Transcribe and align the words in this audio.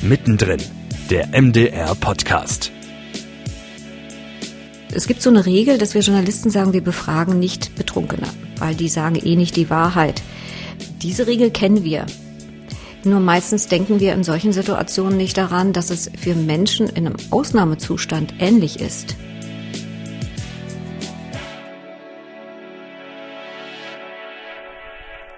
Mittendrin, 0.00 0.60
der 1.10 1.26
MDR 1.28 1.92
Podcast. 1.96 2.70
Es 4.92 5.08
gibt 5.08 5.22
so 5.22 5.28
eine 5.28 5.44
Regel, 5.44 5.76
dass 5.76 5.94
wir 5.94 6.02
Journalisten 6.02 6.50
sagen, 6.50 6.72
wir 6.72 6.84
befragen 6.84 7.40
nicht 7.40 7.74
Betrunkene, 7.74 8.28
weil 8.58 8.76
die 8.76 8.88
sagen 8.88 9.16
eh 9.16 9.34
nicht 9.34 9.56
die 9.56 9.70
Wahrheit. 9.70 10.22
Diese 11.02 11.26
Regel 11.26 11.50
kennen 11.50 11.82
wir. 11.82 12.06
Nur 13.02 13.18
meistens 13.18 13.66
denken 13.66 13.98
wir 13.98 14.14
in 14.14 14.22
solchen 14.22 14.52
Situationen 14.52 15.16
nicht 15.16 15.36
daran, 15.36 15.72
dass 15.72 15.90
es 15.90 16.08
für 16.16 16.36
Menschen 16.36 16.88
in 16.88 17.08
einem 17.08 17.16
Ausnahmezustand 17.30 18.34
ähnlich 18.38 18.78
ist. 18.78 19.16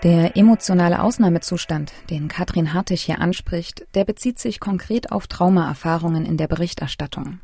Der 0.03 0.35
emotionale 0.35 1.03
Ausnahmezustand, 1.03 1.93
den 2.09 2.29
Katrin 2.29 2.73
Hartig 2.73 3.03
hier 3.03 3.21
anspricht, 3.21 3.87
der 3.95 4.07
bezieht 4.07 4.39
sich 4.39 4.59
konkret 4.59 5.13
auf 5.13 5.27
Traumaerfahrungen 5.27 6.25
in 6.25 6.39
der 6.39 6.49
Berichterstattung. 6.49 7.41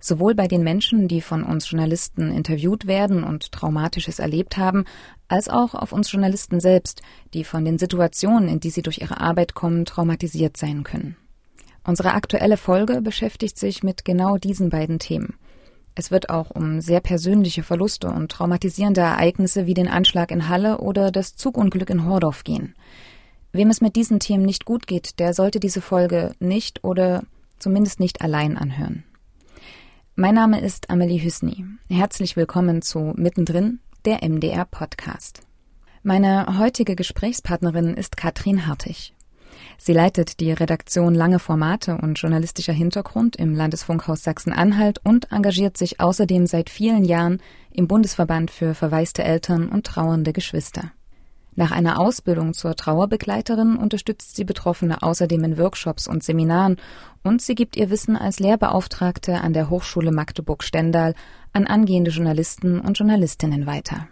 Sowohl 0.00 0.34
bei 0.34 0.48
den 0.48 0.64
Menschen, 0.64 1.06
die 1.06 1.20
von 1.20 1.44
uns 1.44 1.70
Journalisten 1.70 2.32
interviewt 2.32 2.88
werden 2.88 3.22
und 3.22 3.52
Traumatisches 3.52 4.18
erlebt 4.18 4.56
haben, 4.56 4.86
als 5.28 5.48
auch 5.48 5.74
auf 5.74 5.92
uns 5.92 6.10
Journalisten 6.10 6.58
selbst, 6.58 7.00
die 7.32 7.44
von 7.44 7.64
den 7.64 7.78
Situationen, 7.78 8.48
in 8.48 8.58
die 8.58 8.70
sie 8.70 8.82
durch 8.82 8.98
ihre 8.98 9.20
Arbeit 9.20 9.54
kommen, 9.54 9.84
traumatisiert 9.84 10.56
sein 10.56 10.82
können. 10.82 11.14
Unsere 11.84 12.14
aktuelle 12.14 12.56
Folge 12.56 13.02
beschäftigt 13.02 13.56
sich 13.56 13.84
mit 13.84 14.04
genau 14.04 14.36
diesen 14.36 14.68
beiden 14.68 14.98
Themen. 14.98 15.34
Es 15.94 16.10
wird 16.10 16.30
auch 16.30 16.50
um 16.50 16.80
sehr 16.80 17.00
persönliche 17.00 17.62
Verluste 17.62 18.08
und 18.08 18.30
traumatisierende 18.30 19.00
Ereignisse 19.00 19.66
wie 19.66 19.74
den 19.74 19.88
Anschlag 19.88 20.30
in 20.30 20.48
Halle 20.48 20.78
oder 20.78 21.10
das 21.10 21.34
Zugunglück 21.34 21.90
in 21.90 22.06
Hordorf 22.06 22.44
gehen. 22.44 22.74
Wem 23.52 23.68
es 23.68 23.80
mit 23.80 23.96
diesen 23.96 24.20
Themen 24.20 24.44
nicht 24.44 24.64
gut 24.64 24.86
geht, 24.86 25.18
der 25.18 25.34
sollte 25.34 25.58
diese 25.58 25.80
Folge 25.80 26.32
nicht 26.38 26.84
oder 26.84 27.24
zumindest 27.58 27.98
nicht 27.98 28.22
allein 28.22 28.56
anhören. 28.56 29.04
Mein 30.14 30.34
Name 30.34 30.60
ist 30.60 30.90
Amelie 30.90 31.22
Hüsny. 31.22 31.64
Herzlich 31.88 32.36
willkommen 32.36 32.82
zu 32.82 33.12
Mittendrin, 33.16 33.80
der 34.04 34.22
MDR 34.22 34.64
Podcast. 34.64 35.40
Meine 36.02 36.58
heutige 36.58 36.94
Gesprächspartnerin 36.94 37.94
ist 37.94 38.16
Katrin 38.16 38.66
Hartig. 38.66 39.14
Sie 39.82 39.94
leitet 39.94 40.40
die 40.40 40.52
Redaktion 40.52 41.14
Lange 41.14 41.38
Formate 41.38 41.96
und 41.96 42.20
journalistischer 42.20 42.74
Hintergrund 42.74 43.36
im 43.36 43.54
Landesfunkhaus 43.54 44.22
Sachsen-Anhalt 44.22 45.00
und 45.04 45.32
engagiert 45.32 45.78
sich 45.78 46.00
außerdem 46.00 46.44
seit 46.44 46.68
vielen 46.68 47.02
Jahren 47.02 47.40
im 47.70 47.88
Bundesverband 47.88 48.50
für 48.50 48.74
verwaiste 48.74 49.24
Eltern 49.24 49.70
und 49.70 49.86
trauernde 49.86 50.34
Geschwister. 50.34 50.92
Nach 51.54 51.70
einer 51.70 51.98
Ausbildung 51.98 52.52
zur 52.52 52.76
Trauerbegleiterin 52.76 53.76
unterstützt 53.76 54.36
sie 54.36 54.44
Betroffene 54.44 55.02
außerdem 55.02 55.44
in 55.44 55.58
Workshops 55.58 56.06
und 56.06 56.22
Seminaren 56.22 56.76
und 57.22 57.40
sie 57.40 57.54
gibt 57.54 57.74
ihr 57.78 57.88
Wissen 57.88 58.16
als 58.16 58.38
Lehrbeauftragte 58.38 59.40
an 59.40 59.54
der 59.54 59.70
Hochschule 59.70 60.12
Magdeburg-Stendal 60.12 61.14
an 61.54 61.66
angehende 61.66 62.10
Journalisten 62.10 62.80
und 62.80 62.98
Journalistinnen 62.98 63.64
weiter. 63.64 64.08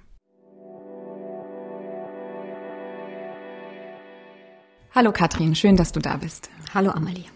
Hallo 4.98 5.12
Katrin, 5.12 5.54
schön, 5.54 5.76
dass 5.76 5.92
du 5.92 6.00
da 6.00 6.16
bist. 6.16 6.50
Hallo 6.74 6.90
Amalie. 6.90 7.26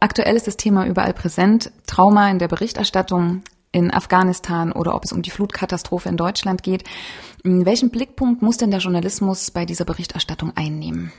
Aktuell 0.00 0.36
ist 0.36 0.46
das 0.46 0.58
Thema 0.58 0.86
überall 0.86 1.14
präsent. 1.14 1.72
Trauma 1.86 2.30
in 2.30 2.38
der 2.38 2.48
Berichterstattung 2.48 3.42
in 3.72 3.90
Afghanistan 3.90 4.70
oder 4.70 4.94
ob 4.94 5.04
es 5.04 5.12
um 5.12 5.22
die 5.22 5.30
Flutkatastrophe 5.30 6.10
in 6.10 6.18
Deutschland 6.18 6.62
geht. 6.62 6.84
Welchen 7.42 7.88
Blickpunkt 7.88 8.42
muss 8.42 8.58
denn 8.58 8.70
der 8.70 8.80
Journalismus 8.80 9.50
bei 9.50 9.64
dieser 9.64 9.86
Berichterstattung 9.86 10.52
einnehmen? 10.56 11.10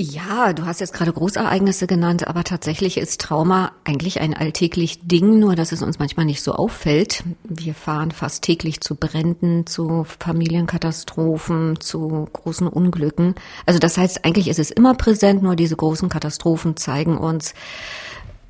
Ja, 0.00 0.52
du 0.52 0.64
hast 0.64 0.78
jetzt 0.78 0.92
gerade 0.92 1.12
Großereignisse 1.12 1.88
genannt, 1.88 2.28
aber 2.28 2.44
tatsächlich 2.44 2.98
ist 2.98 3.20
Trauma 3.20 3.72
eigentlich 3.82 4.20
ein 4.20 4.32
alltäglich 4.32 5.00
Ding, 5.02 5.40
nur 5.40 5.56
dass 5.56 5.72
es 5.72 5.82
uns 5.82 5.98
manchmal 5.98 6.24
nicht 6.24 6.40
so 6.40 6.52
auffällt. 6.52 7.24
Wir 7.42 7.74
fahren 7.74 8.12
fast 8.12 8.44
täglich 8.44 8.80
zu 8.80 8.94
Bränden, 8.94 9.66
zu 9.66 10.04
Familienkatastrophen, 10.04 11.80
zu 11.80 12.28
großen 12.32 12.68
Unglücken. 12.68 13.34
Also 13.66 13.80
das 13.80 13.98
heißt, 13.98 14.24
eigentlich 14.24 14.46
ist 14.46 14.60
es 14.60 14.70
immer 14.70 14.94
präsent, 14.94 15.42
nur 15.42 15.56
diese 15.56 15.74
großen 15.74 16.08
Katastrophen 16.08 16.76
zeigen 16.76 17.18
uns, 17.18 17.54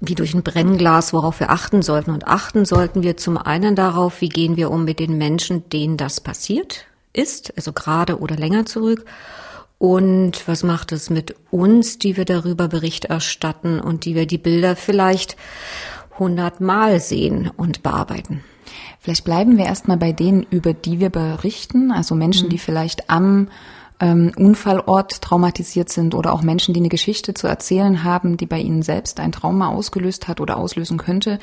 wie 0.02 0.16
durch 0.16 0.34
ein 0.34 0.42
Brennglas, 0.42 1.14
worauf 1.14 1.40
wir 1.40 1.48
achten 1.48 1.80
sollten. 1.80 2.10
Und 2.10 2.26
achten 2.26 2.66
sollten 2.66 3.02
wir 3.02 3.16
zum 3.16 3.38
einen 3.38 3.74
darauf, 3.74 4.20
wie 4.20 4.28
gehen 4.28 4.58
wir 4.58 4.70
um 4.70 4.84
mit 4.84 4.98
den 5.00 5.16
Menschen, 5.16 5.66
denen 5.70 5.96
das 5.96 6.20
passiert 6.20 6.84
ist, 7.14 7.54
also 7.56 7.72
gerade 7.72 8.18
oder 8.18 8.36
länger 8.36 8.66
zurück. 8.66 9.06
Und 9.78 10.46
was 10.48 10.64
macht 10.64 10.90
es 10.90 11.08
mit 11.08 11.36
uns, 11.50 11.98
die 11.98 12.16
wir 12.16 12.24
darüber 12.24 12.66
Bericht 12.66 13.06
erstatten 13.06 13.78
und 13.80 14.04
die 14.04 14.16
wir 14.16 14.26
die 14.26 14.38
Bilder 14.38 14.74
vielleicht 14.74 15.36
hundertmal 16.18 16.98
sehen 17.00 17.50
und 17.56 17.84
bearbeiten? 17.84 18.42
Vielleicht 18.98 19.24
bleiben 19.24 19.56
wir 19.56 19.66
erstmal 19.66 19.96
bei 19.96 20.12
denen, 20.12 20.42
über 20.50 20.74
die 20.74 20.98
wir 20.98 21.10
berichten, 21.10 21.92
also 21.92 22.16
Menschen, 22.16 22.46
mhm. 22.46 22.50
die 22.50 22.58
vielleicht 22.58 23.08
am 23.08 23.48
ähm, 24.00 24.32
Unfallort 24.36 25.22
traumatisiert 25.22 25.88
sind 25.90 26.14
oder 26.14 26.32
auch 26.32 26.42
Menschen, 26.42 26.74
die 26.74 26.80
eine 26.80 26.88
Geschichte 26.88 27.34
zu 27.34 27.46
erzählen 27.46 28.04
haben, 28.04 28.36
die 28.36 28.46
bei 28.46 28.58
ihnen 28.58 28.82
selbst 28.82 29.20
ein 29.20 29.32
Trauma 29.32 29.68
ausgelöst 29.68 30.28
hat 30.28 30.40
oder 30.40 30.56
auslösen 30.56 30.98
könnte. 30.98 31.38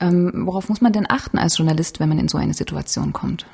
Ähm, 0.00 0.32
worauf 0.44 0.68
muss 0.68 0.80
man 0.80 0.92
denn 0.92 1.06
achten 1.08 1.38
als 1.38 1.56
Journalist, 1.58 2.00
wenn 2.00 2.08
man 2.08 2.18
in 2.18 2.28
so 2.28 2.38
eine 2.38 2.54
Situation 2.54 3.12
kommt? 3.12 3.46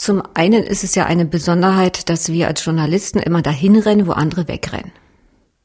Zum 0.00 0.22
einen 0.32 0.62
ist 0.62 0.82
es 0.82 0.94
ja 0.94 1.04
eine 1.04 1.26
Besonderheit, 1.26 2.08
dass 2.08 2.32
wir 2.32 2.48
als 2.48 2.64
Journalisten 2.64 3.18
immer 3.18 3.42
dahin 3.42 3.76
rennen, 3.76 4.06
wo 4.06 4.12
andere 4.12 4.48
wegrennen. 4.48 4.92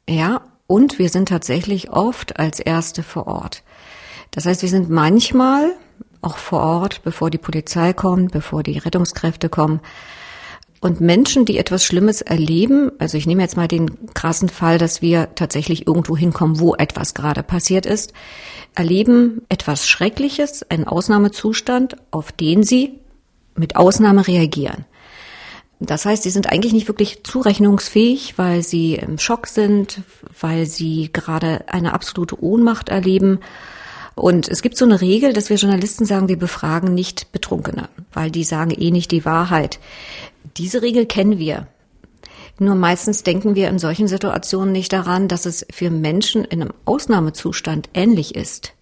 Ja, 0.09 0.41
und 0.68 1.00
wir 1.00 1.07
sind 1.07 1.29
tatsächlich 1.29 1.91
oft 1.91 2.38
als 2.38 2.59
Erste 2.59 3.01
vor 3.01 3.28
Ort. 3.28 3.63
Das 4.31 4.45
heißt, 4.45 4.62
wir 4.62 4.68
sind 4.68 4.90
manchmal 4.90 5.72
auch 6.22 6.35
vor 6.35 6.59
Ort, 6.59 7.01
bevor 7.06 7.29
die 7.29 7.38
Polizei 7.38 7.94
kommt, 7.94 8.34
bevor 8.34 8.62
die 8.62 8.78
Rettungskräfte 8.78 9.47
kommen. 9.47 9.79
Und 10.81 11.00
Menschen, 11.00 11.45
die 11.45 11.57
etwas 11.57 11.85
Schlimmes 11.85 12.22
erleben, 12.22 12.91
also 13.00 13.18
ich 13.18 13.28
nehme 13.28 13.41
jetzt 13.41 13.56
mal 13.56 13.69
den 13.69 14.13
krassen 14.16 14.50
Fall, 14.50 14.78
dass 14.78 15.01
wir 15.01 15.34
tatsächlich 15.35 15.88
irgendwo 15.88 16.18
hinkommen, 16.18 16.59
wo 16.59 16.75
etwas 16.75 17.13
gerade 17.13 17.41
passiert 17.41 17.85
ist, 17.85 18.12
erleben 18.75 19.44
etwas 19.47 19.88
Schreckliches, 19.88 20.69
einen 20.69 20.84
Ausnahmezustand, 20.84 21.95
auf 22.12 22.34
den 22.34 22.63
sie 22.63 23.00
mit 23.56 23.76
Ausnahme 23.76 24.28
reagieren. 24.28 24.86
Das 25.80 26.06
heißt, 26.06 26.24
sie 26.24 26.30
sind 26.30 26.52
eigentlich 26.52 26.74
nicht 26.74 26.88
wirklich 26.88 27.24
zurechnungsfähig, 27.24 28.38
weil 28.38 28.64
sie 28.64 28.96
im 28.96 29.18
Schock 29.18 29.48
sind, 29.48 30.02
weil 30.40 30.66
sie 30.66 31.10
gerade 31.12 31.66
eine 31.68 31.94
absolute 31.94 32.42
Ohnmacht 32.42 32.90
erleben. 32.90 33.40
Und 34.16 34.48
es 34.48 34.62
gibt 34.62 34.78
so 34.78 34.86
eine 34.86 35.02
Regel, 35.02 35.34
dass 35.34 35.50
wir 35.50 35.58
Journalisten 35.58 36.06
sagen, 36.06 36.30
wir 36.30 36.40
befragen 36.40 36.94
nicht 36.94 37.32
Betrunkene, 37.34 37.90
weil 38.14 38.32
die 38.32 38.46
sagen 38.46 38.72
eh 38.72 38.92
nicht 38.92 39.12
die 39.12 39.26
Wahrheit. 39.26 39.80
Diese 40.56 40.82
Regel 40.82 41.06
kennen 41.06 41.38
wir. 41.38 41.68
Nur 42.58 42.76
meistens 42.76 43.24
denken 43.24 43.56
wir 43.56 43.68
in 43.68 43.80
solchen 43.80 44.08
Situationen 44.08 44.72
nicht 44.72 44.94
daran, 44.94 45.28
dass 45.28 45.46
es 45.46 45.66
für 45.70 45.90
Menschen 45.90 46.46
in 46.46 46.62
einem 46.62 46.74
Ausnahmezustand 46.86 47.90
ähnlich 47.94 48.34
ist 48.34 48.76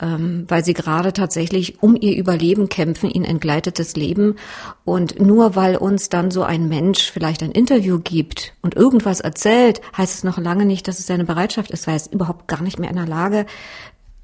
ähm, 0.00 0.44
weil 0.48 0.64
sie 0.64 0.74
gerade 0.74 1.12
tatsächlich 1.12 1.82
um 1.82 1.96
ihr 1.98 2.16
Überleben 2.16 2.68
kämpfen, 2.68 3.10
ihnen 3.10 3.24
entgleitetes 3.24 3.94
Leben. 3.94 4.36
Und 4.84 5.20
nur 5.20 5.54
weil 5.54 5.76
uns 5.76 6.08
dann 6.08 6.30
so 6.30 6.42
ein 6.42 6.68
Mensch 6.68 7.10
vielleicht 7.10 7.42
ein 7.42 7.52
Interview 7.52 8.00
gibt 8.02 8.54
und 8.60 8.74
irgendwas 8.74 9.20
erzählt, 9.20 9.80
heißt 9.96 10.14
es 10.14 10.24
noch 10.24 10.38
lange 10.38 10.64
nicht, 10.64 10.88
dass 10.88 10.98
es 10.98 11.06
seine 11.06 11.24
Bereitschaft 11.24 11.70
ist, 11.70 11.86
weil 11.86 11.94
er 11.94 11.96
ist 11.96 12.12
überhaupt 12.12 12.48
gar 12.48 12.62
nicht 12.62 12.78
mehr 12.78 12.90
in 12.90 12.96
der 12.96 13.06
Lage 13.06 13.46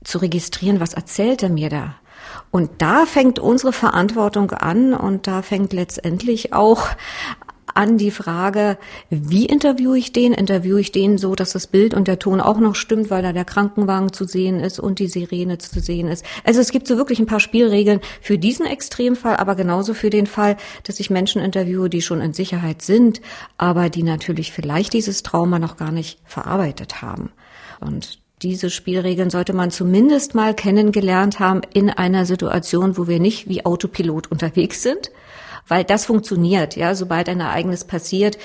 zu 0.03 0.19
registrieren, 0.19 0.81
was 0.81 0.95
erzählt 0.95 1.43
er 1.43 1.51
mir 1.51 1.69
da. 1.69 1.95
Und 2.51 2.71
da 2.79 3.07
fängt 3.07 3.39
unsere 3.39 3.73
Verantwortung 3.73 4.51
an 4.51 4.93
und 4.95 5.27
da 5.27 5.43
fängt 5.43 5.73
letztendlich 5.73 6.53
auch 6.53 6.89
an 7.75 7.99
die 7.99 8.11
Frage, 8.11 8.79
wie 9.11 9.47
interviewe 9.47 9.99
ich 9.99 10.13
den? 10.13 10.33
Interviewe 10.33 10.81
ich 10.81 10.93
den 10.93 11.19
so, 11.19 11.35
dass 11.35 11.53
das 11.53 11.67
Bild 11.67 11.95
und 11.95 12.09
der 12.09 12.19
Ton 12.19 12.41
auch 12.41 12.59
noch 12.59 12.75
stimmt, 12.75 13.11
weil 13.11 13.23
da 13.23 13.33
der 13.33 13.45
Krankenwagen 13.45 14.13
zu 14.13 14.25
sehen 14.25 14.61
ist 14.61 14.79
und 14.79 14.99
die 14.99 15.09
Sirene 15.09 15.59
zu 15.59 15.81
sehen 15.81 16.09
ist. 16.09 16.25
Also 16.45 16.61
es 16.61 16.71
gibt 16.71 16.87
so 16.87 16.97
wirklich 16.97 17.19
ein 17.19 17.27
paar 17.27 17.41
Spielregeln 17.41 18.01
für 18.21 18.39
diesen 18.39 18.67
Extremfall, 18.67 19.37
aber 19.37 19.55
genauso 19.55 19.95
für 19.95 20.11
den 20.11 20.27
Fall, 20.27 20.57
dass 20.85 21.01
ich 21.01 21.11
Menschen 21.11 21.43
interviewe, 21.43 21.91
die 21.91 22.03
schon 22.03 22.21
in 22.21 22.33
Sicherheit 22.33 22.83
sind, 22.83 23.21
aber 23.59 23.91
die 23.91 24.03
natürlich 24.03 24.53
vielleicht 24.53 24.93
dieses 24.93 25.23
Trauma 25.23 25.59
noch 25.59 25.77
gar 25.77 25.93
nicht 25.93 26.19
verarbeitet 26.25 27.03
haben. 27.03 27.31
Und 27.81 28.21
diese 28.43 28.71
Spielregeln 28.71 29.29
sollte 29.29 29.53
man 29.53 29.71
zumindest 29.71 30.35
mal 30.35 30.55
kennengelernt 30.55 31.41
haben 31.41 31.61
in 31.75 31.91
einer 31.91 32.25
Situation, 32.25 32.97
wo 32.97 33.07
wir 33.07 33.21
nicht 33.21 33.49
wie 33.49 33.67
Autopilot 33.67 34.31
unterwegs 34.31 34.83
sind, 34.83 35.11
weil 35.71 35.85
das 35.85 36.05
funktioniert, 36.05 36.77
ja, 36.77 36.95
sobald 36.95 37.29
ein 37.29 37.41
Ereignis 37.41 37.85
passiert, 37.85 38.37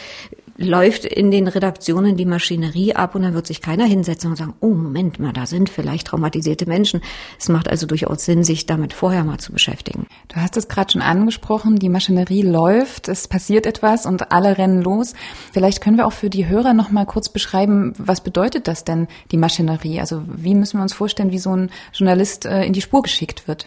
läuft 0.58 1.04
in 1.04 1.32
den 1.32 1.48
Redaktionen 1.48 2.16
die 2.16 2.26
Maschinerie 2.26 2.96
ab 2.96 3.16
und 3.16 3.24
dann 3.24 3.34
wird 3.34 3.48
sich 3.48 3.62
keiner 3.62 3.86
hinsetzen 3.86 4.30
und 4.30 4.38
sagen, 4.38 4.54
oh 4.62 4.70
Moment 4.70 5.20
mal, 5.20 5.34
da 5.34 5.46
sind 5.46 5.70
vielleicht 5.70 6.08
traumatisierte 6.08 6.66
Menschen. 6.66 7.02
Es 7.38 7.50
macht 7.50 7.68
also 7.68 7.88
durchaus 7.88 8.24
Sinn, 8.24 8.44
sich 8.44 8.66
damit 8.66 8.94
vorher 8.94 9.24
mal 9.24 9.38
zu 9.38 9.52
beschäftigen. 9.52 10.08
Du 10.30 10.38
hast 10.38 10.56
es 10.56 10.68
gerade 10.68 10.94
schon 10.94 11.02
angesprochen, 11.02 11.78
die 11.78 11.90
Maschinerie 11.90 12.44
läuft, 12.44 13.10
es 13.10 13.28
passiert 13.28 13.66
etwas 13.66 14.06
und 14.06 14.32
alle 14.32 14.58
rennen 14.58 14.82
los. 14.82 15.14
Vielleicht 15.52 15.82
können 15.82 15.98
wir 15.98 16.08
auch 16.08 16.14
für 16.14 16.30
die 16.30 16.48
Hörer 16.48 16.74
noch 16.74 16.90
mal 16.90 17.06
kurz 17.06 17.28
beschreiben, 17.30 17.94
was 17.98 18.22
bedeutet 18.22 18.68
das 18.68 18.86
denn, 18.86 19.08
die 19.32 19.38
Maschinerie? 19.38 20.00
Also 20.00 20.22
wie 20.28 20.56
müssen 20.56 20.78
wir 20.78 20.84
uns 20.84 20.94
vorstellen, 20.94 21.32
wie 21.32 21.40
so 21.40 21.56
ein 21.56 21.70
Journalist 21.92 22.46
äh, 22.46 22.64
in 22.64 22.74
die 22.74 22.82
Spur 22.82 23.02
geschickt 23.02 23.48
wird? 23.48 23.66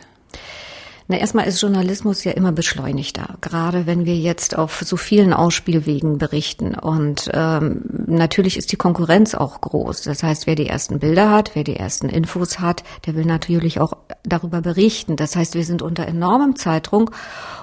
Na, 1.11 1.17
erstmal 1.17 1.47
ist 1.47 1.63
Journalismus 1.63 2.23
ja 2.25 2.33
immer 2.33 2.53
beschleunigter, 2.53 3.37
gerade 3.41 3.87
wenn 3.87 4.05
wir 4.05 4.17
jetzt 4.19 4.59
auf 4.59 4.83
so 4.85 4.99
vielen 4.99 5.33
Ausspielwegen 5.33 6.19
berichten. 6.19 6.75
Und 6.75 7.31
ähm, 7.33 7.81
natürlich 8.07 8.59
ist 8.59 8.73
die 8.73 8.77
Konkurrenz 8.77 9.35
auch 9.35 9.59
groß. 9.63 10.03
Das 10.03 10.23
heißt, 10.23 10.47
wer 10.47 10.55
die 10.55 10.67
ersten 10.67 10.99
Bilder 10.99 11.31
hat, 11.31 11.53
wer 11.55 11.65
die 11.65 11.77
ersten 11.77 12.11
Infos 12.11 12.61
hat, 12.61 12.85
der 13.07 13.15
will 13.15 13.25
natürlich 13.25 13.81
auch 13.81 13.95
darüber 14.23 14.61
berichten. 14.61 15.17
Das 15.17 15.35
heißt, 15.35 15.55
wir 15.55 15.65
sind 15.65 15.81
unter 15.81 16.07
enormem 16.07 16.57
Zeitdruck 16.57 17.13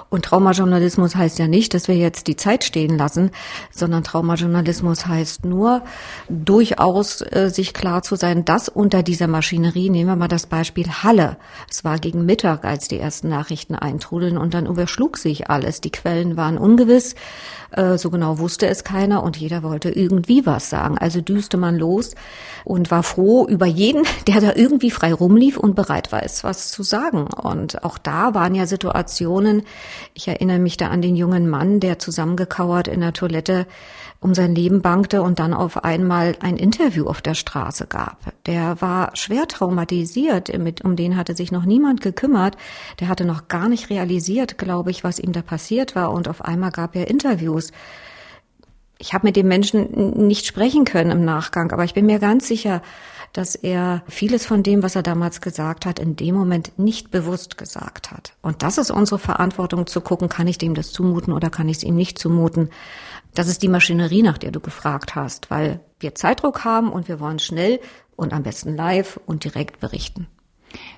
und 0.08 0.24
Traumajournalismus 0.24 1.16
heißt 1.16 1.38
ja 1.38 1.48
nicht, 1.48 1.74
dass 1.74 1.88
wir 1.88 1.96
jetzt 1.96 2.28
die 2.28 2.36
Zeit 2.36 2.62
stehen 2.62 2.96
lassen, 2.96 3.30
sondern 3.72 4.04
Traumajournalismus 4.04 5.06
heißt 5.06 5.44
nur, 5.44 5.82
durchaus 6.28 7.22
äh, 7.22 7.50
sich 7.50 7.74
klar 7.74 8.02
zu 8.02 8.14
sein, 8.14 8.44
dass 8.44 8.68
unter 8.68 9.02
dieser 9.02 9.26
Maschinerie, 9.26 9.90
nehmen 9.90 10.10
wir 10.10 10.16
mal 10.16 10.28
das 10.28 10.46
Beispiel 10.46 10.88
Halle, 10.88 11.38
es 11.68 11.84
war 11.84 11.98
gegen 11.98 12.24
Mittag, 12.24 12.64
als 12.64 12.86
die 12.86 13.00
ersten 13.00 13.28
Nachrichten 13.36 13.74
eintrudeln 13.74 14.38
und 14.38 14.54
dann 14.54 14.66
überschlug 14.66 15.18
sich 15.18 15.50
alles. 15.50 15.82
Die 15.82 15.90
Quellen 15.90 16.36
waren 16.38 16.56
ungewiss, 16.56 17.14
äh, 17.70 17.98
so 17.98 18.10
genau 18.10 18.38
wusste 18.38 18.66
es 18.66 18.82
keiner 18.82 19.22
und 19.22 19.36
jeder 19.36 19.62
wollte 19.62 19.90
irgendwie 19.90 20.46
was 20.46 20.70
sagen. 20.70 20.96
Also 20.96 21.20
düste 21.20 21.58
man 21.58 21.76
los 21.76 22.14
und 22.64 22.90
war 22.90 23.02
froh 23.02 23.46
über 23.46 23.66
jeden, 23.66 24.04
der 24.26 24.40
da 24.40 24.52
irgendwie 24.54 24.90
frei 24.90 25.12
rumlief 25.12 25.58
und 25.58 25.74
bereit 25.74 26.12
war, 26.12 26.22
es 26.22 26.44
was 26.44 26.70
zu 26.70 26.82
sagen. 26.82 27.26
Und 27.26 27.84
auch 27.84 27.98
da 27.98 28.32
waren 28.34 28.54
ja 28.54 28.66
Situationen, 28.66 29.62
ich 30.14 30.28
erinnere 30.28 30.58
mich 30.58 30.78
da 30.78 30.88
an 30.88 31.02
den 31.02 31.14
jungen 31.14 31.48
Mann, 31.48 31.80
der 31.80 31.98
zusammengekauert 31.98 32.88
in 32.88 33.00
der 33.00 33.12
Toilette 33.12 33.66
um 34.26 34.34
sein 34.34 34.56
Leben 34.56 34.82
bangte 34.82 35.22
und 35.22 35.38
dann 35.38 35.54
auf 35.54 35.84
einmal 35.84 36.34
ein 36.40 36.56
Interview 36.56 37.06
auf 37.06 37.22
der 37.22 37.34
Straße 37.34 37.86
gab. 37.86 38.18
Der 38.46 38.80
war 38.82 39.14
schwer 39.14 39.46
traumatisiert, 39.46 40.50
um 40.82 40.96
den 40.96 41.16
hatte 41.16 41.36
sich 41.36 41.52
noch 41.52 41.64
niemand 41.64 42.00
gekümmert. 42.00 42.56
Der 42.98 43.06
hatte 43.08 43.24
noch 43.24 43.46
gar 43.46 43.68
nicht 43.68 43.88
realisiert, 43.88 44.58
glaube 44.58 44.90
ich, 44.90 45.04
was 45.04 45.20
ihm 45.20 45.30
da 45.30 45.42
passiert 45.42 45.94
war 45.94 46.10
und 46.10 46.26
auf 46.26 46.44
einmal 46.44 46.72
gab 46.72 46.96
er 46.96 47.08
Interviews. 47.08 47.70
Ich 48.98 49.14
habe 49.14 49.28
mit 49.28 49.36
dem 49.36 49.46
Menschen 49.46 50.26
nicht 50.26 50.44
sprechen 50.44 50.84
können 50.84 51.12
im 51.12 51.24
Nachgang, 51.24 51.70
aber 51.70 51.84
ich 51.84 51.94
bin 51.94 52.06
mir 52.06 52.18
ganz 52.18 52.48
sicher, 52.48 52.82
dass 53.36 53.54
er 53.54 54.02
vieles 54.08 54.46
von 54.46 54.62
dem, 54.62 54.82
was 54.82 54.96
er 54.96 55.02
damals 55.02 55.42
gesagt 55.42 55.84
hat, 55.84 55.98
in 55.98 56.16
dem 56.16 56.34
Moment 56.34 56.78
nicht 56.78 57.10
bewusst 57.10 57.58
gesagt 57.58 58.10
hat. 58.10 58.32
Und 58.40 58.62
das 58.62 58.78
ist 58.78 58.90
unsere 58.90 59.18
Verantwortung 59.18 59.86
zu 59.86 60.00
gucken, 60.00 60.30
kann 60.30 60.46
ich 60.46 60.56
dem 60.56 60.74
das 60.74 60.92
zumuten 60.92 61.34
oder 61.34 61.50
kann 61.50 61.68
ich 61.68 61.78
es 61.78 61.82
ihm 61.82 61.96
nicht 61.96 62.18
zumuten. 62.18 62.70
Das 63.34 63.48
ist 63.48 63.62
die 63.62 63.68
Maschinerie, 63.68 64.22
nach 64.22 64.38
der 64.38 64.52
du 64.52 64.60
gefragt 64.60 65.14
hast, 65.14 65.50
weil 65.50 65.80
wir 66.00 66.14
Zeitdruck 66.14 66.64
haben 66.64 66.90
und 66.90 67.08
wir 67.08 67.20
wollen 67.20 67.38
schnell 67.38 67.80
und 68.16 68.32
am 68.32 68.42
besten 68.42 68.74
live 68.74 69.20
und 69.26 69.44
direkt 69.44 69.80
berichten. 69.80 70.28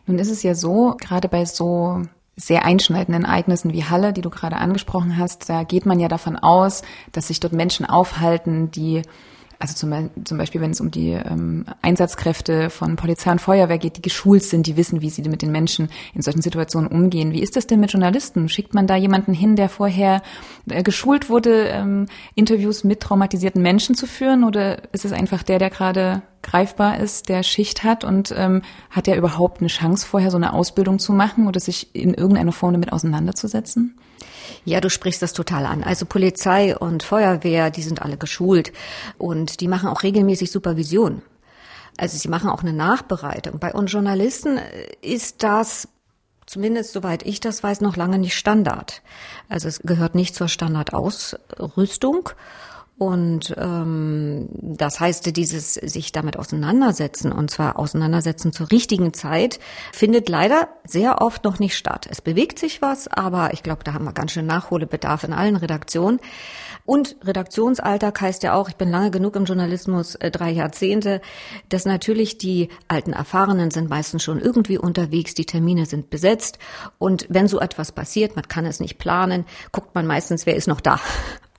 Nun 0.06 0.20
ist 0.20 0.30
es 0.30 0.44
ja 0.44 0.54
so, 0.54 0.96
gerade 1.00 1.28
bei 1.28 1.44
so 1.44 2.02
sehr 2.36 2.64
einschneidenden 2.64 3.24
Ereignissen 3.24 3.72
wie 3.72 3.84
Halle, 3.84 4.12
die 4.12 4.20
du 4.20 4.30
gerade 4.30 4.56
angesprochen 4.56 5.16
hast, 5.18 5.48
da 5.48 5.64
geht 5.64 5.86
man 5.86 5.98
ja 5.98 6.06
davon 6.06 6.36
aus, 6.36 6.82
dass 7.10 7.26
sich 7.26 7.40
dort 7.40 7.52
Menschen 7.52 7.84
aufhalten, 7.84 8.70
die 8.70 9.02
also 9.60 9.74
zum, 9.74 10.10
zum 10.24 10.38
Beispiel, 10.38 10.60
wenn 10.60 10.70
es 10.70 10.80
um 10.80 10.92
die 10.92 11.10
ähm, 11.10 11.64
Einsatzkräfte 11.82 12.70
von 12.70 12.94
Polizei 12.94 13.32
und 13.32 13.40
Feuerwehr 13.40 13.78
geht, 13.78 13.96
die 13.96 14.02
geschult 14.02 14.44
sind, 14.44 14.66
die 14.68 14.76
wissen, 14.76 15.00
wie 15.00 15.10
sie 15.10 15.22
mit 15.22 15.42
den 15.42 15.50
Menschen 15.50 15.88
in 16.14 16.22
solchen 16.22 16.42
Situationen 16.42 16.88
umgehen. 16.88 17.32
Wie 17.32 17.42
ist 17.42 17.56
das 17.56 17.66
denn 17.66 17.80
mit 17.80 17.92
Journalisten? 17.92 18.48
Schickt 18.48 18.74
man 18.74 18.86
da 18.86 18.94
jemanden 18.94 19.34
hin, 19.34 19.56
der 19.56 19.68
vorher 19.68 20.22
äh, 20.70 20.84
geschult 20.84 21.28
wurde, 21.28 21.64
ähm, 21.68 22.06
Interviews 22.36 22.84
mit 22.84 23.00
traumatisierten 23.00 23.60
Menschen 23.60 23.96
zu 23.96 24.06
führen? 24.06 24.44
Oder 24.44 24.92
ist 24.92 25.04
es 25.04 25.12
einfach 25.12 25.42
der, 25.42 25.58
der 25.58 25.70
gerade 25.70 26.22
greifbar 26.42 27.00
ist, 27.00 27.28
der 27.28 27.42
Schicht 27.42 27.82
hat 27.82 28.04
und 28.04 28.32
ähm, 28.36 28.62
hat 28.90 29.08
er 29.08 29.16
überhaupt 29.16 29.60
eine 29.60 29.68
Chance, 29.68 30.06
vorher 30.06 30.30
so 30.30 30.36
eine 30.36 30.52
Ausbildung 30.52 31.00
zu 31.00 31.12
machen 31.12 31.48
oder 31.48 31.58
sich 31.58 31.94
in 31.96 32.14
irgendeiner 32.14 32.52
Form 32.52 32.72
damit 32.72 32.92
auseinanderzusetzen? 32.92 33.96
Ja, 34.64 34.80
du 34.80 34.90
sprichst 34.90 35.22
das 35.22 35.32
total 35.32 35.66
an. 35.66 35.82
Also 35.82 36.06
Polizei 36.06 36.76
und 36.76 37.02
Feuerwehr, 37.02 37.70
die 37.70 37.82
sind 37.82 38.02
alle 38.02 38.16
geschult 38.16 38.72
und 39.18 39.60
die 39.60 39.68
machen 39.68 39.88
auch 39.88 40.02
regelmäßig 40.02 40.50
Supervision. 40.50 41.22
Also 41.96 42.16
sie 42.16 42.28
machen 42.28 42.50
auch 42.50 42.62
eine 42.62 42.72
Nachbereitung. 42.72 43.58
Bei 43.58 43.72
uns 43.72 43.92
Journalisten 43.92 44.60
ist 45.02 45.42
das 45.42 45.88
zumindest 46.48 46.92
soweit 46.92 47.24
ich 47.24 47.40
das 47.40 47.62
weiß, 47.62 47.82
noch 47.82 47.96
lange 47.96 48.18
nicht 48.18 48.34
Standard. 48.34 49.02
Also 49.48 49.68
es 49.68 49.80
gehört 49.80 50.14
nicht 50.14 50.34
zur 50.34 50.48
Standardausrüstung. 50.48 52.30
Und 52.98 53.54
ähm, 53.56 54.48
das 54.50 54.98
heißt, 54.98 55.36
dieses 55.36 55.74
sich 55.74 56.10
damit 56.10 56.36
auseinandersetzen, 56.36 57.30
und 57.30 57.48
zwar 57.48 57.78
auseinandersetzen 57.78 58.52
zur 58.52 58.72
richtigen 58.72 59.14
Zeit, 59.14 59.60
findet 59.92 60.28
leider 60.28 60.68
sehr 60.84 61.22
oft 61.22 61.44
noch 61.44 61.60
nicht 61.60 61.76
statt. 61.76 62.08
Es 62.10 62.20
bewegt 62.20 62.58
sich 62.58 62.82
was, 62.82 63.06
aber 63.06 63.52
ich 63.52 63.62
glaube, 63.62 63.84
da 63.84 63.92
haben 63.92 64.04
wir 64.04 64.12
ganz 64.12 64.32
schön 64.32 64.46
Nachholbedarf 64.46 65.22
in 65.22 65.32
allen 65.32 65.54
Redaktionen. 65.54 66.18
Und 66.84 67.16
Redaktionsalltag 67.22 68.20
heißt 68.20 68.42
ja 68.42 68.54
auch, 68.54 68.68
ich 68.68 68.76
bin 68.76 68.90
lange 68.90 69.12
genug 69.12 69.36
im 69.36 69.44
Journalismus, 69.44 70.16
äh, 70.16 70.32
drei 70.32 70.50
Jahrzehnte, 70.50 71.20
dass 71.68 71.84
natürlich 71.84 72.36
die 72.38 72.68
alten 72.88 73.12
Erfahrenen 73.12 73.70
sind 73.70 73.90
meistens 73.90 74.24
schon 74.24 74.40
irgendwie 74.40 74.78
unterwegs, 74.78 75.34
die 75.34 75.46
Termine 75.46 75.86
sind 75.86 76.10
besetzt. 76.10 76.58
Und 76.98 77.26
wenn 77.28 77.46
so 77.46 77.60
etwas 77.60 77.92
passiert, 77.92 78.34
man 78.34 78.48
kann 78.48 78.66
es 78.66 78.80
nicht 78.80 78.98
planen, 78.98 79.44
guckt 79.70 79.94
man 79.94 80.06
meistens, 80.06 80.46
wer 80.46 80.56
ist 80.56 80.66
noch 80.66 80.80
da. 80.80 80.98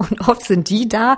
Und 0.02 0.30
oft 0.30 0.46
sind 0.46 0.70
die 0.70 0.88
da, 0.88 1.18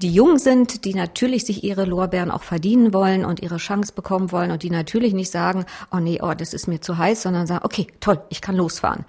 die 0.00 0.10
jung 0.10 0.38
sind, 0.38 0.86
die 0.86 0.94
natürlich 0.94 1.44
sich 1.44 1.64
ihre 1.64 1.84
Lorbeeren 1.84 2.30
auch 2.30 2.42
verdienen 2.42 2.94
wollen 2.94 3.26
und 3.26 3.42
ihre 3.42 3.58
Chance 3.58 3.92
bekommen 3.92 4.32
wollen 4.32 4.50
und 4.50 4.62
die 4.62 4.70
natürlich 4.70 5.12
nicht 5.12 5.30
sagen, 5.30 5.66
oh 5.92 5.98
nee, 5.98 6.18
oh, 6.22 6.32
das 6.32 6.54
ist 6.54 6.66
mir 6.66 6.80
zu 6.80 6.96
heiß, 6.96 7.20
sondern 7.20 7.46
sagen, 7.46 7.64
okay, 7.64 7.88
toll, 8.00 8.22
ich 8.30 8.40
kann 8.40 8.56
losfahren. 8.56 9.04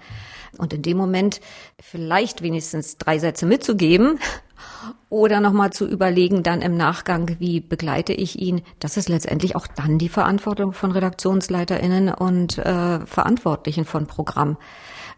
Und 0.58 0.74
in 0.74 0.82
dem 0.82 0.98
Moment 0.98 1.40
vielleicht 1.80 2.42
wenigstens 2.42 2.98
drei 2.98 3.18
Sätze 3.18 3.46
mitzugeben 3.46 4.18
oder 5.08 5.40
nochmal 5.40 5.72
zu 5.72 5.88
überlegen, 5.88 6.42
dann 6.42 6.60
im 6.60 6.76
Nachgang, 6.76 7.36
wie 7.38 7.60
begleite 7.60 8.12
ich 8.12 8.38
ihn. 8.38 8.60
Das 8.78 8.98
ist 8.98 9.08
letztendlich 9.08 9.56
auch 9.56 9.66
dann 9.66 9.96
die 9.96 10.10
Verantwortung 10.10 10.74
von 10.74 10.92
RedaktionsleiterInnen 10.92 12.12
und 12.12 12.58
äh, 12.58 13.00
Verantwortlichen 13.06 13.86
von 13.86 14.06
Programm, 14.06 14.58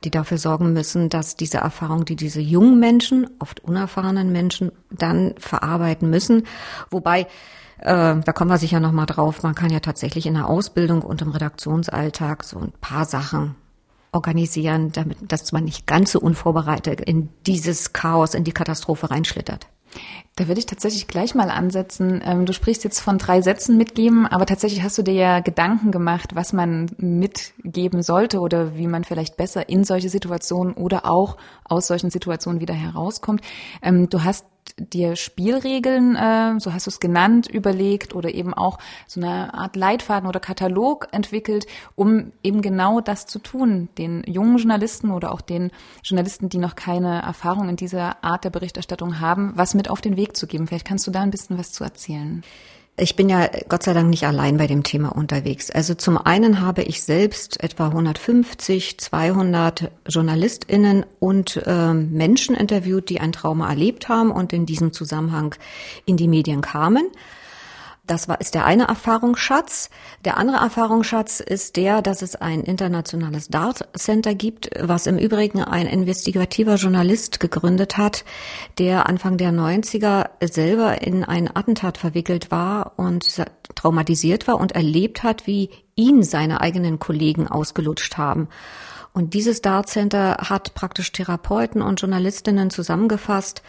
die 0.04 0.10
dafür 0.10 0.38
sorgen 0.38 0.72
müssen, 0.72 1.08
dass 1.08 1.36
diese 1.36 1.58
Erfahrung, 1.58 2.04
die 2.04 2.16
diese 2.16 2.40
jungen 2.40 2.78
Menschen, 2.78 3.28
oft 3.38 3.60
unerfahrenen 3.60 4.32
Menschen, 4.32 4.72
dann 4.90 5.34
verarbeiten 5.38 6.10
müssen. 6.10 6.46
Wobei 6.90 7.26
äh, 7.78 8.16
da 8.16 8.32
kommen 8.32 8.50
wir 8.50 8.58
sicher 8.58 8.80
noch 8.80 8.92
mal 8.92 9.06
drauf. 9.06 9.42
Man 9.42 9.54
kann 9.54 9.70
ja 9.70 9.80
tatsächlich 9.80 10.26
in 10.26 10.34
der 10.34 10.48
Ausbildung 10.48 11.02
und 11.02 11.22
im 11.22 11.30
Redaktionsalltag 11.30 12.44
so 12.44 12.58
ein 12.58 12.72
paar 12.80 13.04
Sachen 13.04 13.54
organisieren, 14.12 14.92
damit, 14.92 15.18
dass 15.20 15.52
man 15.52 15.64
nicht 15.64 15.86
ganz 15.86 16.12
so 16.12 16.20
unvorbereitet 16.20 17.00
in 17.00 17.28
dieses 17.46 17.92
Chaos, 17.92 18.34
in 18.34 18.44
die 18.44 18.52
Katastrophe 18.52 19.10
reinschlittert. 19.10 19.68
Da 20.36 20.48
würde 20.48 20.58
ich 20.58 20.66
tatsächlich 20.66 21.08
gleich 21.08 21.34
mal 21.34 21.50
ansetzen. 21.50 22.22
Ähm, 22.24 22.44
du 22.44 22.52
sprichst 22.52 22.84
jetzt 22.84 23.00
von 23.00 23.16
drei 23.16 23.40
Sätzen 23.40 23.78
mitgeben, 23.78 24.26
aber 24.26 24.44
tatsächlich 24.44 24.82
hast 24.82 24.98
du 24.98 25.02
dir 25.02 25.14
ja 25.14 25.40
Gedanken 25.40 25.92
gemacht, 25.92 26.34
was 26.34 26.52
man 26.52 26.90
mitgeben 26.98 28.02
sollte 28.02 28.40
oder 28.40 28.76
wie 28.76 28.86
man 28.86 29.04
vielleicht 29.04 29.36
besser 29.36 29.68
in 29.68 29.84
solche 29.84 30.10
Situationen 30.10 30.74
oder 30.74 31.10
auch 31.10 31.38
aus 31.64 31.86
solchen 31.86 32.10
Situationen 32.10 32.60
wieder 32.60 32.74
herauskommt. 32.74 33.40
Ähm, 33.82 34.10
du 34.10 34.24
hast 34.24 34.44
dir 34.78 35.16
Spielregeln, 35.16 36.16
äh, 36.16 36.60
so 36.60 36.72
hast 36.72 36.86
du 36.86 36.90
es 36.90 37.00
genannt, 37.00 37.46
überlegt 37.46 38.14
oder 38.14 38.34
eben 38.34 38.52
auch 38.52 38.78
so 39.06 39.20
eine 39.20 39.54
Art 39.54 39.74
Leitfaden 39.74 40.28
oder 40.28 40.40
Katalog 40.40 41.08
entwickelt, 41.12 41.66
um 41.94 42.32
eben 42.42 42.60
genau 42.60 43.00
das 43.00 43.26
zu 43.26 43.38
tun, 43.38 43.88
den 43.96 44.22
jungen 44.26 44.58
Journalisten 44.58 45.10
oder 45.10 45.32
auch 45.32 45.40
den 45.40 45.70
Journalisten, 46.02 46.48
die 46.48 46.58
noch 46.58 46.76
keine 46.76 47.22
Erfahrung 47.22 47.68
in 47.68 47.76
dieser 47.76 48.22
Art 48.22 48.44
der 48.44 48.50
Berichterstattung 48.50 49.20
haben, 49.20 49.52
was 49.54 49.74
mit 49.74 49.88
auf 49.88 50.00
den 50.00 50.16
Weg 50.16 50.36
zu 50.36 50.46
geben. 50.46 50.66
Vielleicht 50.66 50.86
kannst 50.86 51.06
du 51.06 51.10
da 51.10 51.20
ein 51.20 51.30
bisschen 51.30 51.58
was 51.58 51.72
zu 51.72 51.82
erzählen. 51.82 52.42
Ich 52.98 53.14
bin 53.14 53.28
ja 53.28 53.50
Gott 53.68 53.82
sei 53.82 53.92
Dank 53.92 54.08
nicht 54.08 54.26
allein 54.26 54.56
bei 54.56 54.66
dem 54.66 54.82
Thema 54.82 55.10
unterwegs. 55.14 55.70
Also 55.70 55.94
zum 55.94 56.16
einen 56.16 56.62
habe 56.62 56.82
ich 56.82 57.02
selbst 57.02 57.62
etwa 57.62 57.88
150, 57.88 58.98
200 58.98 59.90
Journalistinnen 60.08 61.04
und 61.18 61.60
äh, 61.66 61.92
Menschen 61.92 62.56
interviewt, 62.56 63.10
die 63.10 63.20
ein 63.20 63.32
Trauma 63.32 63.68
erlebt 63.68 64.08
haben 64.08 64.30
und 64.30 64.54
in 64.54 64.64
diesem 64.64 64.94
Zusammenhang 64.94 65.54
in 66.06 66.16
die 66.16 66.26
Medien 66.26 66.62
kamen. 66.62 67.10
Das 68.06 68.28
war, 68.28 68.40
ist 68.40 68.54
der 68.54 68.64
eine 68.64 68.84
Erfahrungsschatz. 68.84 69.90
Der 70.24 70.36
andere 70.36 70.58
Erfahrungsschatz 70.58 71.40
ist 71.40 71.74
der, 71.76 72.02
dass 72.02 72.22
es 72.22 72.36
ein 72.36 72.62
internationales 72.62 73.48
Dart 73.48 73.88
Center 73.96 74.34
gibt, 74.34 74.70
was 74.80 75.08
im 75.08 75.18
Übrigen 75.18 75.62
ein 75.62 75.86
investigativer 75.86 76.76
Journalist 76.76 77.40
gegründet 77.40 77.96
hat, 77.96 78.24
der 78.78 79.08
Anfang 79.08 79.38
der 79.38 79.50
90er 79.50 80.28
selber 80.40 81.02
in 81.02 81.24
ein 81.24 81.54
Attentat 81.54 81.98
verwickelt 81.98 82.52
war 82.52 82.92
und 82.96 83.42
traumatisiert 83.74 84.46
war 84.46 84.60
und 84.60 84.72
erlebt 84.72 85.24
hat, 85.24 85.48
wie 85.48 85.70
ihn 85.96 86.22
seine 86.22 86.60
eigenen 86.60 87.00
Kollegen 87.00 87.48
ausgelutscht 87.48 88.16
haben. 88.16 88.48
Und 89.12 89.34
dieses 89.34 89.62
Dart 89.62 89.88
Center 89.88 90.36
hat 90.40 90.74
praktisch 90.74 91.10
Therapeuten 91.10 91.82
und 91.82 92.00
Journalistinnen 92.00 92.70
zusammengefasst 92.70 93.62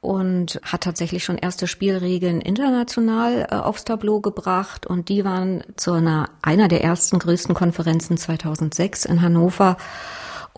und 0.00 0.60
hat 0.62 0.82
tatsächlich 0.82 1.24
schon 1.24 1.38
erste 1.38 1.66
Spielregeln 1.66 2.40
international 2.40 3.48
äh, 3.50 3.54
aufs 3.54 3.84
Tableau 3.84 4.20
gebracht. 4.20 4.86
Und 4.86 5.08
die 5.08 5.24
waren 5.24 5.64
zu 5.76 5.92
einer, 5.92 6.30
einer 6.42 6.68
der 6.68 6.84
ersten 6.84 7.18
größten 7.18 7.54
Konferenzen 7.54 8.16
2006 8.16 9.04
in 9.04 9.22
Hannover. 9.22 9.76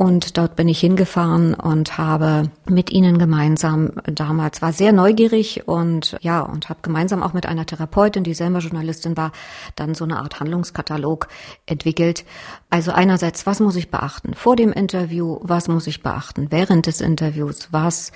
Und 0.01 0.39
dort 0.39 0.57
bin 0.57 0.67
ich 0.67 0.81
hingefahren 0.81 1.53
und 1.53 1.99
habe 1.99 2.45
mit 2.65 2.91
ihnen 2.91 3.19
gemeinsam 3.19 3.93
damals 4.07 4.63
war 4.63 4.73
sehr 4.73 4.93
neugierig 4.93 5.69
und 5.69 6.17
ja 6.23 6.41
und 6.41 6.71
habe 6.71 6.81
gemeinsam 6.81 7.23
auch 7.23 7.35
mit 7.35 7.45
einer 7.45 7.67
Therapeutin, 7.67 8.25
die 8.25 8.33
selber 8.33 8.61
Journalistin 8.61 9.19
war, 9.19 9.33
dann 9.77 9.95
so 9.95 10.05
eine 10.05 10.21
Art 10.21 10.41
Handlungskatalog 10.41 11.29
entwickelt. 11.67 12.25
Also 12.71 12.93
einerseits, 12.93 13.45
was 13.45 13.61
muss 13.61 13.77
ich 13.77 13.91
beachten 13.91 14.33
vor 14.33 14.57
dem 14.57 14.73
Interview, 14.73 15.39
was 15.43 15.69
muss 15.69 15.87
ich 15.87 16.03
beachten 16.03 16.47
während 16.49 16.87
des 16.87 17.03
Interviews, 17.03 17.69
was 17.71 18.13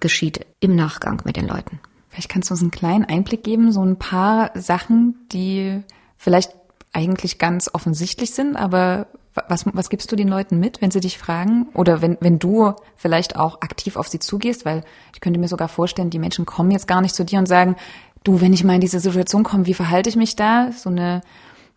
geschieht 0.00 0.46
im 0.60 0.74
Nachgang 0.74 1.22
mit 1.24 1.36
den 1.36 1.46
Leuten. 1.46 1.80
Vielleicht 2.08 2.28
kannst 2.28 2.50
du 2.50 2.54
uns 2.54 2.62
einen 2.62 2.70
kleinen 2.70 3.04
Einblick 3.04 3.44
geben, 3.44 3.72
so 3.72 3.82
ein 3.82 3.98
paar 3.98 4.50
Sachen, 4.54 5.16
die 5.32 5.82
vielleicht 6.16 6.52
eigentlich 6.92 7.38
ganz 7.38 7.68
offensichtlich 7.72 8.30
sind, 8.30 8.56
aber 8.56 9.08
was, 9.48 9.66
was 9.66 9.90
gibst 9.90 10.10
du 10.10 10.16
den 10.16 10.28
Leuten 10.28 10.58
mit, 10.58 10.80
wenn 10.80 10.90
sie 10.90 11.00
dich 11.00 11.18
fragen? 11.18 11.68
Oder 11.74 12.00
wenn, 12.00 12.16
wenn 12.20 12.38
du 12.38 12.72
vielleicht 12.96 13.36
auch 13.36 13.60
aktiv 13.60 13.96
auf 13.96 14.08
sie 14.08 14.18
zugehst? 14.18 14.64
Weil 14.64 14.82
ich 15.12 15.20
könnte 15.20 15.38
mir 15.38 15.48
sogar 15.48 15.68
vorstellen, 15.68 16.10
die 16.10 16.18
Menschen 16.18 16.46
kommen 16.46 16.70
jetzt 16.70 16.88
gar 16.88 17.02
nicht 17.02 17.14
zu 17.14 17.24
dir 17.24 17.38
und 17.38 17.46
sagen, 17.46 17.76
du, 18.24 18.40
wenn 18.40 18.52
ich 18.52 18.64
mal 18.64 18.74
in 18.74 18.80
diese 18.80 19.00
Situation 19.00 19.44
komme, 19.44 19.66
wie 19.66 19.74
verhalte 19.74 20.08
ich 20.08 20.16
mich 20.16 20.36
da? 20.36 20.72
So 20.72 20.88
eine 20.88 21.20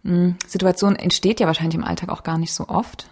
mh, 0.04 0.14
hm, 0.14 0.36
Situation 0.48 0.96
entsteht 0.96 1.40
ja 1.40 1.48
wahrscheinlich 1.48 1.76
im 1.76 1.84
Alltag 1.84 2.10
auch 2.10 2.24
gar 2.24 2.38
nicht 2.38 2.54
so 2.54 2.68
oft. 2.68 3.10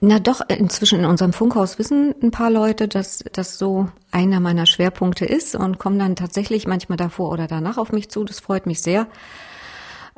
Na 0.00 0.18
doch, 0.18 0.40
inzwischen 0.48 1.00
in 1.00 1.06
unserem 1.06 1.32
Funkhaus 1.32 1.78
wissen 1.78 2.14
ein 2.22 2.30
paar 2.30 2.50
Leute, 2.50 2.88
dass 2.88 3.24
das 3.32 3.58
so 3.58 3.88
einer 4.10 4.40
meiner 4.40 4.66
Schwerpunkte 4.66 5.24
ist 5.24 5.54
und 5.54 5.78
kommen 5.78 5.98
dann 5.98 6.16
tatsächlich 6.16 6.66
manchmal 6.66 6.96
davor 6.96 7.30
oder 7.30 7.46
danach 7.46 7.78
auf 7.78 7.92
mich 7.92 8.10
zu. 8.10 8.24
Das 8.24 8.40
freut 8.40 8.66
mich 8.66 8.82
sehr. 8.82 9.06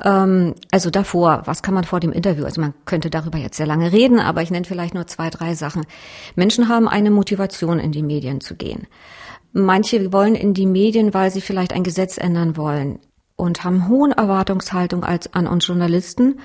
Ähm, 0.02 0.54
also 0.70 0.90
davor, 0.90 1.42
was 1.44 1.62
kann 1.62 1.74
man 1.74 1.84
vor 1.84 2.00
dem 2.00 2.12
Interview? 2.12 2.44
Also 2.44 2.60
man 2.60 2.74
könnte 2.84 3.10
darüber 3.10 3.38
jetzt 3.38 3.56
sehr 3.56 3.66
lange 3.66 3.92
reden, 3.92 4.18
aber 4.18 4.42
ich 4.42 4.50
nenne 4.50 4.66
vielleicht 4.66 4.94
nur 4.94 5.06
zwei, 5.06 5.30
drei 5.30 5.54
Sachen. 5.54 5.86
Menschen 6.34 6.68
haben 6.68 6.88
eine 6.88 7.10
Motivation, 7.10 7.78
in 7.78 7.92
die 7.92 8.02
Medien 8.02 8.40
zu 8.40 8.56
gehen. 8.56 8.86
Manche 9.52 10.12
wollen 10.12 10.34
in 10.34 10.52
die 10.52 10.66
Medien, 10.66 11.14
weil 11.14 11.30
sie 11.30 11.40
vielleicht 11.40 11.72
ein 11.72 11.84
Gesetz 11.84 12.18
ändern 12.18 12.56
wollen 12.56 12.98
und 13.36 13.64
haben 13.64 13.88
hohen 13.88 14.12
Erwartungshaltung 14.12 15.04
als 15.04 15.32
an 15.32 15.46
uns 15.46 15.66
Journalisten 15.66 16.40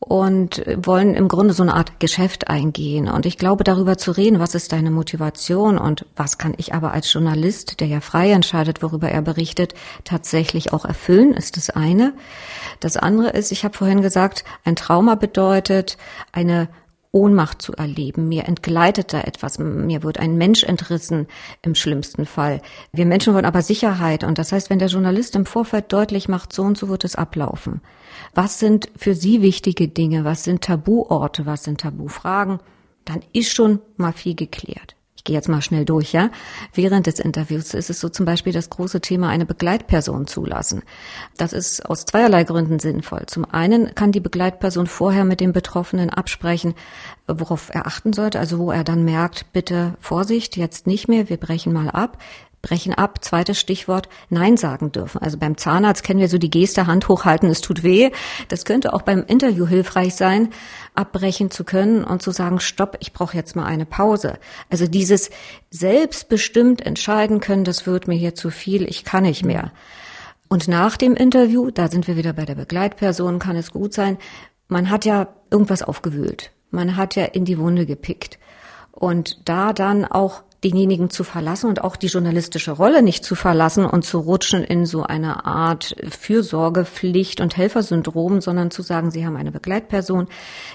und 0.00 0.62
wollen 0.76 1.14
im 1.14 1.26
Grunde 1.26 1.52
so 1.52 1.62
eine 1.62 1.74
Art 1.74 1.98
Geschäft 1.98 2.48
eingehen. 2.48 3.08
Und 3.08 3.26
ich 3.26 3.36
glaube, 3.36 3.64
darüber 3.64 3.98
zu 3.98 4.12
reden, 4.12 4.38
was 4.38 4.54
ist 4.54 4.72
deine 4.72 4.90
Motivation 4.90 5.76
und 5.76 6.06
was 6.14 6.38
kann 6.38 6.54
ich 6.56 6.72
aber 6.72 6.92
als 6.92 7.12
Journalist, 7.12 7.80
der 7.80 7.88
ja 7.88 8.00
frei 8.00 8.30
entscheidet, 8.30 8.82
worüber 8.82 9.10
er 9.10 9.22
berichtet, 9.22 9.74
tatsächlich 10.04 10.72
auch 10.72 10.84
erfüllen, 10.84 11.34
ist 11.34 11.56
das 11.56 11.70
eine. 11.70 12.14
Das 12.78 12.96
andere 12.96 13.30
ist, 13.30 13.50
ich 13.50 13.64
habe 13.64 13.76
vorhin 13.76 14.00
gesagt, 14.00 14.44
ein 14.64 14.76
Trauma 14.76 15.16
bedeutet 15.16 15.98
eine 16.30 16.68
Ohnmacht 17.10 17.60
zu 17.60 17.72
erleben. 17.72 18.28
Mir 18.28 18.44
entgleitet 18.44 19.12
da 19.12 19.20
etwas. 19.22 19.58
Mir 19.58 20.02
wird 20.02 20.20
ein 20.20 20.36
Mensch 20.36 20.62
entrissen 20.62 21.26
im 21.62 21.74
schlimmsten 21.74 22.26
Fall. 22.26 22.60
Wir 22.92 23.06
Menschen 23.06 23.34
wollen 23.34 23.46
aber 23.46 23.62
Sicherheit. 23.62 24.24
Und 24.24 24.38
das 24.38 24.52
heißt, 24.52 24.70
wenn 24.70 24.78
der 24.78 24.88
Journalist 24.88 25.34
im 25.34 25.46
Vorfeld 25.46 25.92
deutlich 25.92 26.28
macht, 26.28 26.52
so 26.52 26.62
und 26.62 26.78
so 26.78 26.88
wird 26.88 27.04
es 27.04 27.16
ablaufen. 27.16 27.80
Was 28.34 28.58
sind 28.58 28.88
für 28.96 29.14
Sie 29.14 29.42
wichtige 29.42 29.88
Dinge? 29.88 30.24
Was 30.24 30.44
sind 30.44 30.62
Tabuorte? 30.62 31.46
Was 31.46 31.64
sind 31.64 31.80
Tabufragen? 31.80 32.58
Dann 33.04 33.20
ist 33.32 33.52
schon 33.52 33.80
mal 33.96 34.12
viel 34.12 34.34
geklärt 34.34 34.94
gehe 35.28 35.36
jetzt 35.36 35.48
mal 35.48 35.62
schnell 35.62 35.84
durch, 35.84 36.12
ja. 36.12 36.30
Während 36.72 37.06
des 37.06 37.20
Interviews 37.20 37.74
ist 37.74 37.90
es 37.90 38.00
so 38.00 38.08
zum 38.08 38.24
Beispiel 38.24 38.52
das 38.52 38.70
große 38.70 39.02
Thema 39.02 39.28
eine 39.28 39.44
Begleitperson 39.44 40.26
zulassen. 40.26 40.82
Das 41.36 41.52
ist 41.52 41.84
aus 41.84 42.06
zweierlei 42.06 42.44
Gründen 42.44 42.78
sinnvoll. 42.78 43.26
Zum 43.26 43.44
einen 43.44 43.94
kann 43.94 44.10
die 44.10 44.20
Begleitperson 44.20 44.86
vorher 44.86 45.24
mit 45.24 45.40
dem 45.40 45.52
Betroffenen 45.52 46.08
absprechen, 46.08 46.74
worauf 47.26 47.68
er 47.72 47.86
achten 47.86 48.14
sollte, 48.14 48.38
also 48.38 48.58
wo 48.58 48.72
er 48.72 48.84
dann 48.84 49.04
merkt, 49.04 49.52
bitte 49.52 49.94
Vorsicht, 50.00 50.56
jetzt 50.56 50.86
nicht 50.86 51.08
mehr, 51.08 51.28
wir 51.28 51.36
brechen 51.36 51.74
mal 51.74 51.90
ab 51.90 52.16
brechen 52.62 52.94
ab. 52.94 53.24
Zweites 53.24 53.58
Stichwort, 53.58 54.08
Nein 54.30 54.56
sagen 54.56 54.92
dürfen. 54.92 55.20
Also 55.20 55.38
beim 55.38 55.56
Zahnarzt 55.56 56.02
kennen 56.02 56.20
wir 56.20 56.28
so 56.28 56.38
die 56.38 56.50
Geste, 56.50 56.86
Hand 56.86 57.08
hochhalten, 57.08 57.48
es 57.50 57.60
tut 57.60 57.82
weh. 57.82 58.10
Das 58.48 58.64
könnte 58.64 58.92
auch 58.92 59.02
beim 59.02 59.24
Interview 59.24 59.66
hilfreich 59.66 60.14
sein, 60.14 60.50
abbrechen 60.94 61.50
zu 61.50 61.64
können 61.64 62.04
und 62.04 62.22
zu 62.22 62.30
sagen, 62.30 62.60
stopp, 62.60 62.96
ich 63.00 63.12
brauche 63.12 63.36
jetzt 63.36 63.56
mal 63.56 63.64
eine 63.64 63.86
Pause. 63.86 64.38
Also 64.70 64.86
dieses 64.86 65.30
selbstbestimmt 65.70 66.84
entscheiden 66.84 67.40
können, 67.40 67.64
das 67.64 67.86
wird 67.86 68.08
mir 68.08 68.16
hier 68.16 68.34
zu 68.34 68.50
viel, 68.50 68.84
ich 68.88 69.04
kann 69.04 69.22
nicht 69.22 69.44
mehr. 69.44 69.72
Und 70.48 70.66
nach 70.66 70.96
dem 70.96 71.14
Interview, 71.14 71.70
da 71.70 71.88
sind 71.88 72.08
wir 72.08 72.16
wieder 72.16 72.32
bei 72.32 72.46
der 72.46 72.54
Begleitperson, 72.54 73.38
kann 73.38 73.56
es 73.56 73.70
gut 73.70 73.92
sein, 73.92 74.16
man 74.66 74.90
hat 74.90 75.04
ja 75.04 75.28
irgendwas 75.50 75.82
aufgewühlt. 75.82 76.52
Man 76.70 76.96
hat 76.96 77.16
ja 77.16 77.24
in 77.24 77.44
die 77.44 77.58
Wunde 77.58 77.86
gepickt. 77.86 78.38
Und 78.92 79.48
da 79.48 79.72
dann 79.72 80.04
auch 80.04 80.42
denjenigen 80.64 81.08
zu 81.08 81.22
verlassen 81.22 81.68
und 81.68 81.84
auch 81.84 81.94
die 81.94 82.08
journalistische 82.08 82.72
Rolle 82.72 83.02
nicht 83.02 83.24
zu 83.24 83.36
verlassen 83.36 83.84
und 83.84 84.04
zu 84.04 84.18
rutschen 84.18 84.64
in 84.64 84.86
so 84.86 85.04
eine 85.04 85.44
Art 85.44 85.94
Fürsorgepflicht 86.08 87.40
und 87.40 87.56
Helfersyndrom, 87.56 88.40
sondern 88.40 88.72
zu 88.72 88.82
sagen, 88.82 89.12
Sie 89.12 89.24
haben 89.24 89.36
eine 89.36 89.52
Begleitperson, 89.52 90.26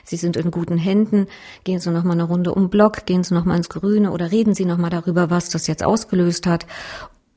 Sie 0.06 0.16
sind 0.16 0.38
in 0.38 0.52
guten 0.52 0.78
Händen, 0.78 1.28
gehen 1.66 1.80
Sie 1.80 1.92
noch 1.92 2.04
mal 2.04 2.14
eine 2.14 2.24
Runde 2.24 2.54
um 2.54 2.70
Block, 2.70 3.06
gehen 3.06 3.24
Sie 3.24 3.34
noch 3.34 3.44
mal 3.44 3.58
ins 3.58 3.70
Grüne 3.70 4.12
oder 4.12 4.32
reden 4.32 4.56
Sie 4.56 4.66
noch 4.66 4.78
mal 4.78 4.90
darüber, 4.90 5.30
was 5.30 5.50
das 5.50 5.68
jetzt 5.68 5.84
ausgelöst 5.84 6.48
hat. 6.48 6.66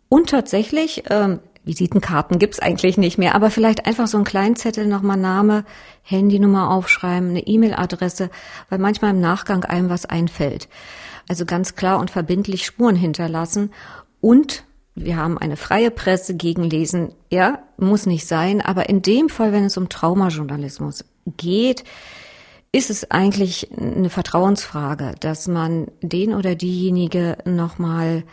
Und 0.09 0.31
tatsächlich, 0.31 1.03
ähm, 1.11 1.41
Visitenkarten 1.65 2.39
gibt's 2.39 2.61
eigentlich 2.61 2.97
nicht 2.97 3.19
mehr, 3.19 3.35
aber 3.35 3.51
vielleicht 3.51 3.87
einfach 3.87 4.07
so 4.07 4.19
ein 4.19 4.25
Kleinzettel 4.25 4.87
nochmal 4.87 5.17
Name, 5.17 5.65
Handynummer 6.03 6.71
aufschreiben, 6.71 7.31
eine 7.31 7.45
E-Mail-Adresse, 7.45 8.31
weil 8.69 8.79
manchmal 8.79 9.11
im 9.11 9.21
Nachgang 9.21 9.65
einem 9.65 9.91
was 9.91 10.07
einfällt. 10.07 10.69
Also 11.29 11.45
ganz 11.45 11.75
klar 11.75 11.99
und 11.99 12.11
verbindlich 12.11 12.65
Spuren 12.65 12.97
hinterlassen 12.97 13.71
und 14.21 14.65
wir 14.97 15.19
haben 15.19 15.37
eine 15.37 15.59
freie 15.59 15.91
Presse 15.91 16.35
gegen 16.35 16.65
Lesen. 16.65 17.13
Ja, 17.31 17.63
muss 17.77 18.07
nicht 18.07 18.27
sein. 18.27 18.63
Aber 18.63 18.89
in 18.89 19.03
dem 19.03 19.29
Fall, 19.29 19.53
wenn 19.53 19.65
es 19.65 19.77
um 19.77 19.91
Traumajournalismus 19.91 21.05
geht, 21.37 21.85
ist 22.73 22.91
es 22.91 23.11
eigentlich 23.11 23.71
eine 23.79 24.09
Vertrauensfrage, 24.09 25.15
dass 25.21 25.49
man 25.49 25.89
den 26.01 26.35
oder 26.35 26.55
diejenige 26.55 27.37
nochmal 27.45 28.25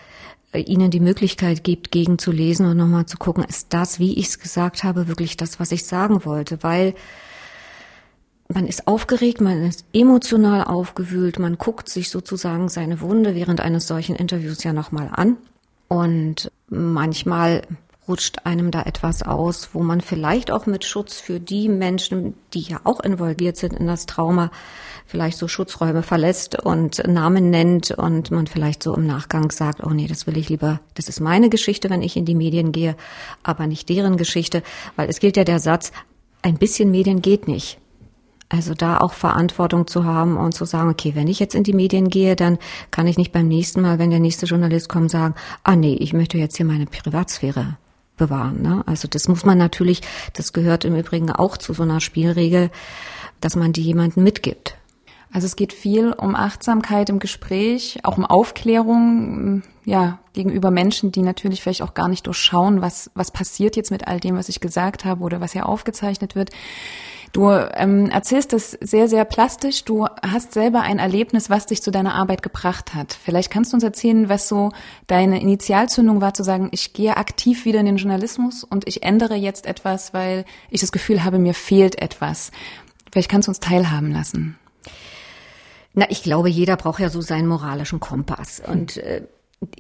äh, 0.54 0.60
ihnen 0.60 0.90
die 0.90 1.02
Möglichkeit 1.02 1.64
gibt, 1.66 1.92
gegenzulesen 1.92 2.66
und 2.66 2.78
nochmal 2.78 3.06
zu 3.06 3.18
gucken, 3.18 3.44
ist 3.44 3.74
das, 3.74 4.00
wie 4.00 4.18
ich 4.18 4.28
es 4.28 4.40
gesagt 4.40 4.84
habe, 4.84 5.08
wirklich 5.10 5.36
das, 5.36 5.60
was 5.60 5.72
ich 5.72 5.86
sagen 5.86 6.24
wollte? 6.24 6.64
Weil 6.64 6.94
man 8.48 8.68
ist 8.68 8.88
aufgeregt, 8.88 9.42
man 9.42 9.64
ist 9.64 9.86
emotional 9.94 10.64
aufgewühlt, 10.64 11.40
man 11.40 11.58
guckt 11.58 11.90
sich 11.90 12.10
sozusagen 12.10 12.70
seine 12.70 13.02
Wunde 13.02 13.36
während 13.36 13.62
eines 13.62 13.88
solchen 13.88 14.16
Interviews 14.16 14.64
ja 14.64 14.74
nochmal 14.74 15.10
an. 15.12 15.38
Und 15.88 16.52
manchmal 16.70 17.62
rutscht 18.08 18.46
einem 18.46 18.72
da 18.72 18.82
etwas 18.84 19.24
aus, 19.24 19.70
wo 19.74 19.82
man 19.82 20.02
vielleicht 20.02 20.52
auch 20.52 20.66
mit 20.66 20.84
Schutz 20.84 21.20
für 21.20 21.40
die 21.40 21.70
Menschen, 21.70 22.34
die 22.54 22.62
ja 22.62 22.82
auch 22.84 23.00
involviert 23.00 23.58
sind 23.58 23.74
in 23.74 23.88
das 23.88 24.06
Trauma, 24.06 24.52
vielleicht 25.06 25.38
so 25.38 25.48
Schutzräume 25.48 26.04
verlässt 26.04 26.60
und 26.60 27.06
Namen 27.08 27.50
nennt 27.50 27.92
und 27.92 28.32
man 28.32 28.48
vielleicht 28.48 28.84
so 28.84 28.96
im 28.96 29.06
Nachgang 29.06 29.52
sagt, 29.52 29.84
oh 29.84 29.90
nee, 29.90 30.08
das 30.08 30.28
will 30.28 30.38
ich 30.38 30.50
lieber, 30.50 30.80
das 30.96 31.08
ist 31.08 31.20
meine 31.20 31.50
Geschichte, 31.50 31.90
wenn 31.90 32.02
ich 32.02 32.18
in 32.18 32.26
die 32.26 32.36
Medien 32.36 32.72
gehe, 32.72 32.96
aber 33.42 33.68
nicht 33.68 33.90
deren 33.90 34.18
Geschichte, 34.18 34.64
weil 34.96 35.10
es 35.10 35.20
gilt 35.20 35.38
ja 35.38 35.44
der 35.44 35.60
Satz, 35.60 35.92
ein 36.42 36.58
bisschen 36.58 36.92
Medien 36.92 37.22
geht 37.22 37.48
nicht. 37.48 37.80
Also 38.54 38.76
da 38.76 39.00
auch 39.00 39.14
Verantwortung 39.14 39.88
zu 39.88 40.06
haben 40.06 40.38
und 40.38 40.54
zu 40.54 40.66
sagen, 40.66 40.92
okay, 40.92 41.14
wenn 41.16 41.28
ich 41.28 41.40
jetzt 41.40 41.56
in 41.56 41.64
die 41.64 41.74
Medien 41.74 42.10
gehe, 42.10 42.36
dann 42.36 42.60
kann 42.92 43.08
ich 43.08 43.18
nicht 43.18 43.32
beim 43.32 43.48
nächsten 43.48 43.82
Mal, 43.82 43.98
wenn 43.98 44.12
der 44.12 44.20
nächste 44.20 44.46
Journalist 44.46 44.90
kommt, 44.90 45.10
sagen, 45.10 45.34
ah 45.64 45.76
nee, 45.76 45.96
ich 45.96 46.14
möchte 46.14 46.38
jetzt 46.38 46.58
hier 46.58 46.66
meine 46.68 46.86
Privatsphäre 46.86 47.78
bewahren. 48.16 48.62
Ne? 48.62 48.84
Also 48.86 49.08
das 49.08 49.28
muss 49.28 49.44
man 49.44 49.58
natürlich, 49.58 50.02
das 50.34 50.54
gehört 50.54 50.86
im 50.86 50.96
Übrigen 50.96 51.32
auch 51.32 51.58
zu 51.58 51.74
so 51.74 51.82
einer 51.82 52.00
Spielregel, 52.00 52.70
dass 53.42 53.56
man 53.56 53.74
die 53.74 53.82
jemanden 53.82 54.22
mitgibt. 54.22 54.76
Also 55.32 55.48
es 55.48 55.56
geht 55.56 55.74
viel 55.74 56.14
um 56.14 56.36
Achtsamkeit 56.36 57.10
im 57.10 57.18
Gespräch, 57.18 58.02
auch 58.04 58.18
um 58.20 58.26
Aufklärung, 58.26 59.64
ja, 59.84 60.20
gegenüber 60.34 60.70
Menschen, 60.70 61.12
die 61.12 61.24
natürlich 61.24 61.64
vielleicht 61.64 61.82
auch 61.82 61.96
gar 61.96 62.08
nicht 62.08 62.28
durchschauen, 62.28 62.84
was, 62.84 63.10
was 63.16 63.32
passiert 63.32 63.76
jetzt 63.76 63.90
mit 63.90 64.08
all 64.08 64.20
dem, 64.20 64.38
was 64.38 64.48
ich 64.48 64.60
gesagt 64.60 65.06
habe 65.06 65.24
oder 65.24 65.42
was 65.42 65.54
hier 65.54 65.68
aufgezeichnet 65.68 66.36
wird. 66.36 66.52
Du 67.34 67.50
ähm, 67.50 68.12
erzählst 68.12 68.54
das 68.54 68.78
sehr, 68.80 69.08
sehr 69.08 69.26
plastisch. 69.26 69.84
Du 69.86 70.06
hast 70.22 70.54
selber 70.54 70.82
ein 70.82 71.00
Erlebnis, 71.00 71.50
was 71.50 71.66
dich 71.66 71.82
zu 71.82 71.90
deiner 71.90 72.14
Arbeit 72.14 72.44
gebracht 72.44 72.94
hat. 72.94 73.12
Vielleicht 73.12 73.50
kannst 73.50 73.74
du 73.74 73.78
uns 73.78 73.84
erzählen, 73.84 74.30
was 74.30 74.48
so 74.48 74.72
deine 75.08 75.42
Initialzündung 75.42 76.22
war, 76.22 76.36
zu 76.36 76.44
sagen, 76.44 76.70
ich 76.72 76.94
gehe 76.94 77.18
aktiv 77.18 77.66
wieder 77.66 77.80
in 77.80 77.88
den 77.88 77.98
Journalismus 77.98 78.64
und 78.64 78.88
ich 78.88 79.02
ändere 79.02 79.34
jetzt 79.34 79.66
etwas, 79.66 80.14
weil 80.14 80.46
ich 80.70 80.82
das 80.82 80.92
Gefühl 80.92 81.24
habe, 81.24 81.40
mir 81.40 81.56
fehlt 81.56 82.00
etwas. 82.00 82.52
Vielleicht 83.12 83.32
kannst 83.32 83.48
du 83.48 83.50
uns 83.50 83.60
teilhaben 83.60 84.12
lassen. 84.12 84.60
Na, 85.96 86.06
ich 86.10 86.22
glaube, 86.22 86.50
jeder 86.50 86.78
braucht 86.78 87.00
ja 87.00 87.10
so 87.10 87.22
seinen 87.22 87.48
moralischen 87.48 88.00
Kompass. 88.00 88.62
Und 88.64 88.98
äh, 88.98 89.24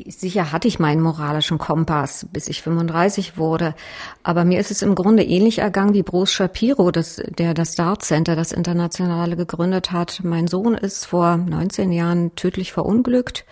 Sicher 0.08 0.52
hatte 0.52 0.68
ich 0.68 0.80
meinen 0.80 1.02
moralischen 1.02 1.58
Kompass, 1.58 2.28
bis 2.32 2.48
ich 2.48 2.62
35 2.62 3.38
wurde. 3.38 3.75
Aber 4.24 4.46
mir 4.46 4.60
ist 4.60 4.72
es 4.72 4.82
im 4.82 4.96
Grunde 4.96 5.24
ähnlich 5.24 5.60
ergangen 5.60 5.94
wie 5.94 6.04
Bruce 6.04 6.32
Shapiro, 6.32 6.92
das, 6.92 7.22
der 7.38 7.54
das 7.54 7.74
Start 7.74 8.04
Center, 8.04 8.36
das 8.36 8.52
Internationale, 8.52 9.36
gegründet 9.36 9.92
hat. 9.92 10.22
Mein 10.24 10.48
Sohn 10.48 10.75
ist 10.75 11.06
vor 11.06 11.38
19 11.38 11.92
Jahren 11.92 12.36
tödlich 12.36 12.72
verunglückt 12.72 13.46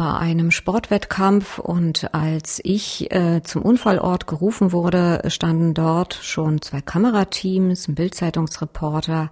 bei 0.00 0.14
einem 0.14 0.50
Sportwettkampf 0.50 1.58
und 1.58 2.14
als 2.14 2.58
ich 2.64 3.12
äh, 3.12 3.42
zum 3.42 3.60
Unfallort 3.60 4.26
gerufen 4.26 4.72
wurde, 4.72 5.20
standen 5.26 5.74
dort 5.74 6.14
schon 6.14 6.62
zwei 6.62 6.80
Kamerateams, 6.80 7.86
ein 7.86 7.96
Bildzeitungsreporter 7.96 9.30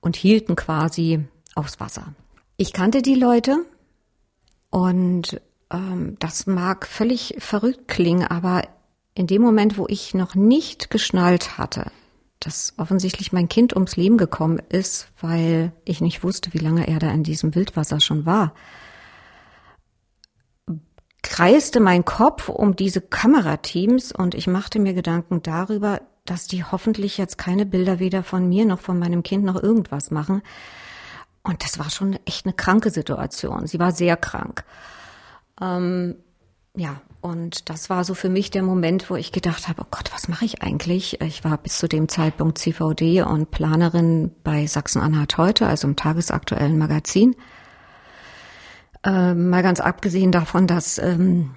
und 0.00 0.16
hielten 0.16 0.56
quasi 0.56 1.20
aufs 1.54 1.78
Wasser. 1.78 2.12
Ich 2.56 2.72
kannte 2.72 3.02
die 3.02 3.14
Leute, 3.14 3.64
und 4.70 5.40
ähm, 5.70 6.16
das 6.18 6.46
mag 6.46 6.86
völlig 6.86 7.36
verrückt 7.38 7.88
klingen, 7.88 8.26
aber 8.26 8.62
in 9.14 9.26
dem 9.26 9.42
Moment, 9.42 9.78
wo 9.78 9.86
ich 9.88 10.14
noch 10.14 10.34
nicht 10.34 10.90
geschnallt 10.90 11.58
hatte, 11.58 11.90
dass 12.40 12.74
offensichtlich 12.76 13.32
mein 13.32 13.48
Kind 13.48 13.74
ums 13.74 13.96
Leben 13.96 14.16
gekommen 14.16 14.60
ist, 14.68 15.08
weil 15.20 15.72
ich 15.84 16.00
nicht 16.00 16.22
wusste, 16.22 16.52
wie 16.54 16.58
lange 16.58 16.86
er 16.86 16.98
da 16.98 17.10
in 17.10 17.24
diesem 17.24 17.54
Wildwasser 17.54 18.00
schon 18.00 18.26
war, 18.26 18.54
kreiste 21.22 21.80
mein 21.80 22.04
Kopf 22.04 22.48
um 22.48 22.76
diese 22.76 23.00
Kamerateams 23.00 24.12
und 24.12 24.34
ich 24.34 24.46
machte 24.46 24.78
mir 24.78 24.94
Gedanken 24.94 25.42
darüber, 25.42 26.00
dass 26.24 26.46
die 26.46 26.62
hoffentlich 26.62 27.18
jetzt 27.18 27.38
keine 27.38 27.66
Bilder 27.66 27.98
weder 27.98 28.22
von 28.22 28.48
mir 28.48 28.66
noch 28.66 28.80
von 28.80 28.98
meinem 28.98 29.22
Kind 29.22 29.44
noch 29.44 29.60
irgendwas 29.60 30.10
machen, 30.10 30.42
und 31.42 31.64
das 31.64 31.78
war 31.78 31.90
schon 31.90 32.18
echt 32.24 32.46
eine 32.46 32.54
kranke 32.54 32.90
Situation. 32.90 33.66
Sie 33.66 33.78
war 33.78 33.92
sehr 33.92 34.16
krank. 34.16 34.64
Ähm, 35.60 36.16
ja, 36.76 37.00
und 37.20 37.68
das 37.68 37.90
war 37.90 38.04
so 38.04 38.14
für 38.14 38.28
mich 38.28 38.50
der 38.50 38.62
Moment, 38.62 39.10
wo 39.10 39.16
ich 39.16 39.32
gedacht 39.32 39.68
habe, 39.68 39.82
oh 39.82 39.88
Gott, 39.90 40.12
was 40.12 40.28
mache 40.28 40.44
ich 40.44 40.62
eigentlich? 40.62 41.20
Ich 41.20 41.44
war 41.44 41.58
bis 41.58 41.78
zu 41.78 41.88
dem 41.88 42.08
Zeitpunkt 42.08 42.58
CVD 42.58 43.22
und 43.22 43.50
Planerin 43.50 44.30
bei 44.44 44.66
Sachsen-Anhalt 44.66 45.36
heute, 45.38 45.66
also 45.66 45.88
im 45.88 45.96
tagesaktuellen 45.96 46.78
Magazin. 46.78 47.34
Ähm, 49.04 49.50
mal 49.50 49.62
ganz 49.62 49.80
abgesehen 49.80 50.30
davon, 50.30 50.66
dass 50.66 50.98
ähm, 50.98 51.56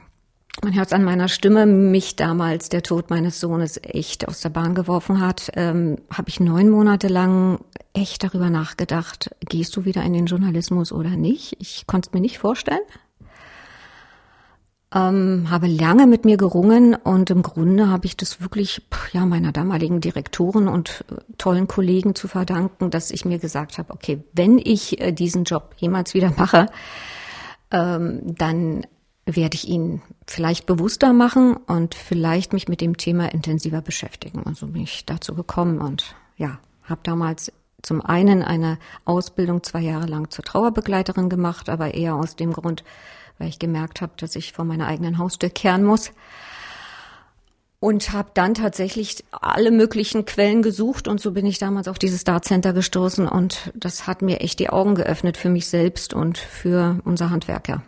man 0.64 0.76
hört 0.76 0.88
es 0.88 0.94
an 0.94 1.04
meiner 1.04 1.28
Stimme, 1.28 1.66
mich 1.66 2.16
damals 2.16 2.70
der 2.70 2.84
Tod 2.84 3.10
meines 3.10 3.40
Sohnes 3.40 3.80
echt 3.82 4.28
aus 4.28 4.42
der 4.42 4.50
Bahn 4.50 4.76
geworfen 4.76 5.22
hat, 5.22 5.52
ähm, 5.56 5.98
habe 6.12 6.30
ich 6.30 6.40
neun 6.40 6.70
Monate 6.70 7.08
lang 7.08 7.60
echt 7.94 8.24
darüber 8.24 8.50
nachgedacht, 8.50 9.32
gehst 9.40 9.76
du 9.76 9.86
wieder 9.86 10.04
in 10.04 10.14
den 10.14 10.26
Journalismus 10.26 10.92
oder 10.92 11.12
nicht? 11.12 11.56
Ich 11.60 11.88
konnte 11.88 12.10
es 12.10 12.14
mir 12.14 12.22
nicht 12.22 12.38
vorstellen. 12.38 12.82
Ähm, 14.94 15.48
habe 15.50 15.68
lange 15.68 16.06
mit 16.06 16.26
mir 16.26 16.36
gerungen 16.36 16.96
und 16.96 17.30
im 17.30 17.44
Grunde 17.44 17.88
habe 17.88 18.06
ich 18.06 18.18
das 18.18 18.42
wirklich 18.42 18.86
ja 19.14 19.26
meiner 19.26 19.54
damaligen 19.54 20.02
Direktoren 20.02 20.68
und 20.68 21.06
äh, 21.10 21.16
tollen 21.38 21.70
Kollegen 21.70 22.14
zu 22.14 22.28
verdanken, 22.28 22.90
dass 22.90 23.10
ich 23.10 23.24
mir 23.24 23.40
gesagt 23.40 23.78
habe, 23.78 23.94
okay, 23.94 24.22
wenn 24.34 24.58
ich 24.58 25.00
äh, 25.00 25.14
diesen 25.14 25.46
Job 25.46 25.76
jemals 25.78 26.14
wieder 26.14 26.34
mache, 26.38 26.66
ähm, 27.72 28.36
dann 28.36 28.86
werde 29.36 29.56
ich 29.56 29.68
ihn 29.68 30.02
vielleicht 30.28 30.66
bewusster 30.66 31.14
machen 31.14 31.56
und 31.56 31.96
vielleicht 31.96 32.54
mich 32.54 32.68
mit 32.68 32.82
dem 32.82 32.98
Thema 32.98 33.32
intensiver 33.32 33.82
beschäftigen. 33.82 34.44
Und 34.44 34.58
so 34.58 34.68
bin 34.68 34.84
ich 34.84 35.06
dazu 35.06 35.36
gekommen 35.36 35.80
und 35.80 36.16
ja, 36.38 36.60
habe 36.84 37.02
damals 37.04 37.52
zum 37.82 38.02
einen 38.02 38.44
eine 38.44 38.78
Ausbildung 39.06 39.64
zwei 39.64 39.82
Jahre 39.82 40.06
lang 40.06 40.30
zur 40.30 40.46
Trauerbegleiterin 40.46 41.30
gemacht, 41.30 41.70
aber 41.70 41.94
eher 41.94 42.16
aus 42.16 42.36
dem 42.36 42.54
Grund, 42.54 42.84
weil 43.38 43.50
ich 43.50 43.60
gemerkt 43.60 44.02
habe, 44.02 44.14
dass 44.18 44.36
ich 44.36 44.54
vor 44.54 44.66
meiner 44.66 44.88
eigenen 44.88 45.18
Haustür 45.18 45.50
kehren 45.50 45.84
muss. 45.84 46.12
Und 47.80 48.12
habe 48.12 48.30
dann 48.36 48.54
tatsächlich 48.54 49.24
alle 49.32 49.72
möglichen 49.72 50.26
Quellen 50.26 50.62
gesucht 50.62 51.08
und 51.08 51.20
so 51.20 51.32
bin 51.32 51.48
ich 51.48 51.58
damals 51.58 51.88
auf 51.88 51.98
dieses 51.98 52.22
Start 52.22 52.46
Center 52.46 52.74
gestoßen 52.74 53.28
und 53.28 53.72
das 53.74 54.06
hat 54.06 54.22
mir 54.22 54.42
echt 54.42 54.60
die 54.60 54.70
Augen 54.70 54.94
geöffnet 54.94 55.36
für 55.36 55.50
mich 55.50 55.68
selbst 55.68 56.14
und 56.14 56.38
für 56.38 57.00
unser 57.06 57.32
Handwerker. 57.32 57.82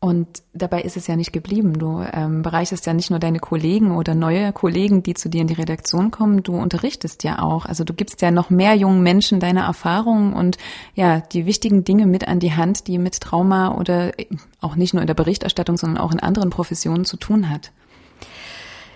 Und 0.00 0.44
dabei 0.52 0.82
ist 0.82 0.96
es 0.96 1.08
ja 1.08 1.16
nicht 1.16 1.32
geblieben. 1.32 1.72
Du 1.76 2.00
ähm, 2.12 2.42
bereichest 2.42 2.86
ja 2.86 2.94
nicht 2.94 3.10
nur 3.10 3.18
deine 3.18 3.40
Kollegen 3.40 3.96
oder 3.96 4.14
neue 4.14 4.52
Kollegen, 4.52 5.02
die 5.02 5.14
zu 5.14 5.28
dir 5.28 5.40
in 5.40 5.48
die 5.48 5.54
Redaktion 5.54 6.12
kommen, 6.12 6.44
du 6.44 6.54
unterrichtest 6.54 7.24
ja 7.24 7.40
auch. 7.40 7.66
Also 7.66 7.82
du 7.82 7.94
gibst 7.94 8.22
ja 8.22 8.30
noch 8.30 8.48
mehr 8.48 8.76
jungen 8.76 9.02
Menschen 9.02 9.40
deine 9.40 9.62
Erfahrungen 9.62 10.34
und 10.34 10.56
ja, 10.94 11.18
die 11.20 11.46
wichtigen 11.46 11.82
Dinge 11.82 12.06
mit 12.06 12.28
an 12.28 12.38
die 12.38 12.52
Hand, 12.52 12.86
die 12.86 12.96
mit 12.96 13.20
Trauma 13.20 13.74
oder 13.74 14.12
auch 14.60 14.76
nicht 14.76 14.94
nur 14.94 15.00
in 15.00 15.08
der 15.08 15.14
Berichterstattung, 15.14 15.76
sondern 15.76 16.00
auch 16.00 16.12
in 16.12 16.20
anderen 16.20 16.50
Professionen 16.50 17.04
zu 17.04 17.16
tun 17.16 17.50
hat. 17.50 17.72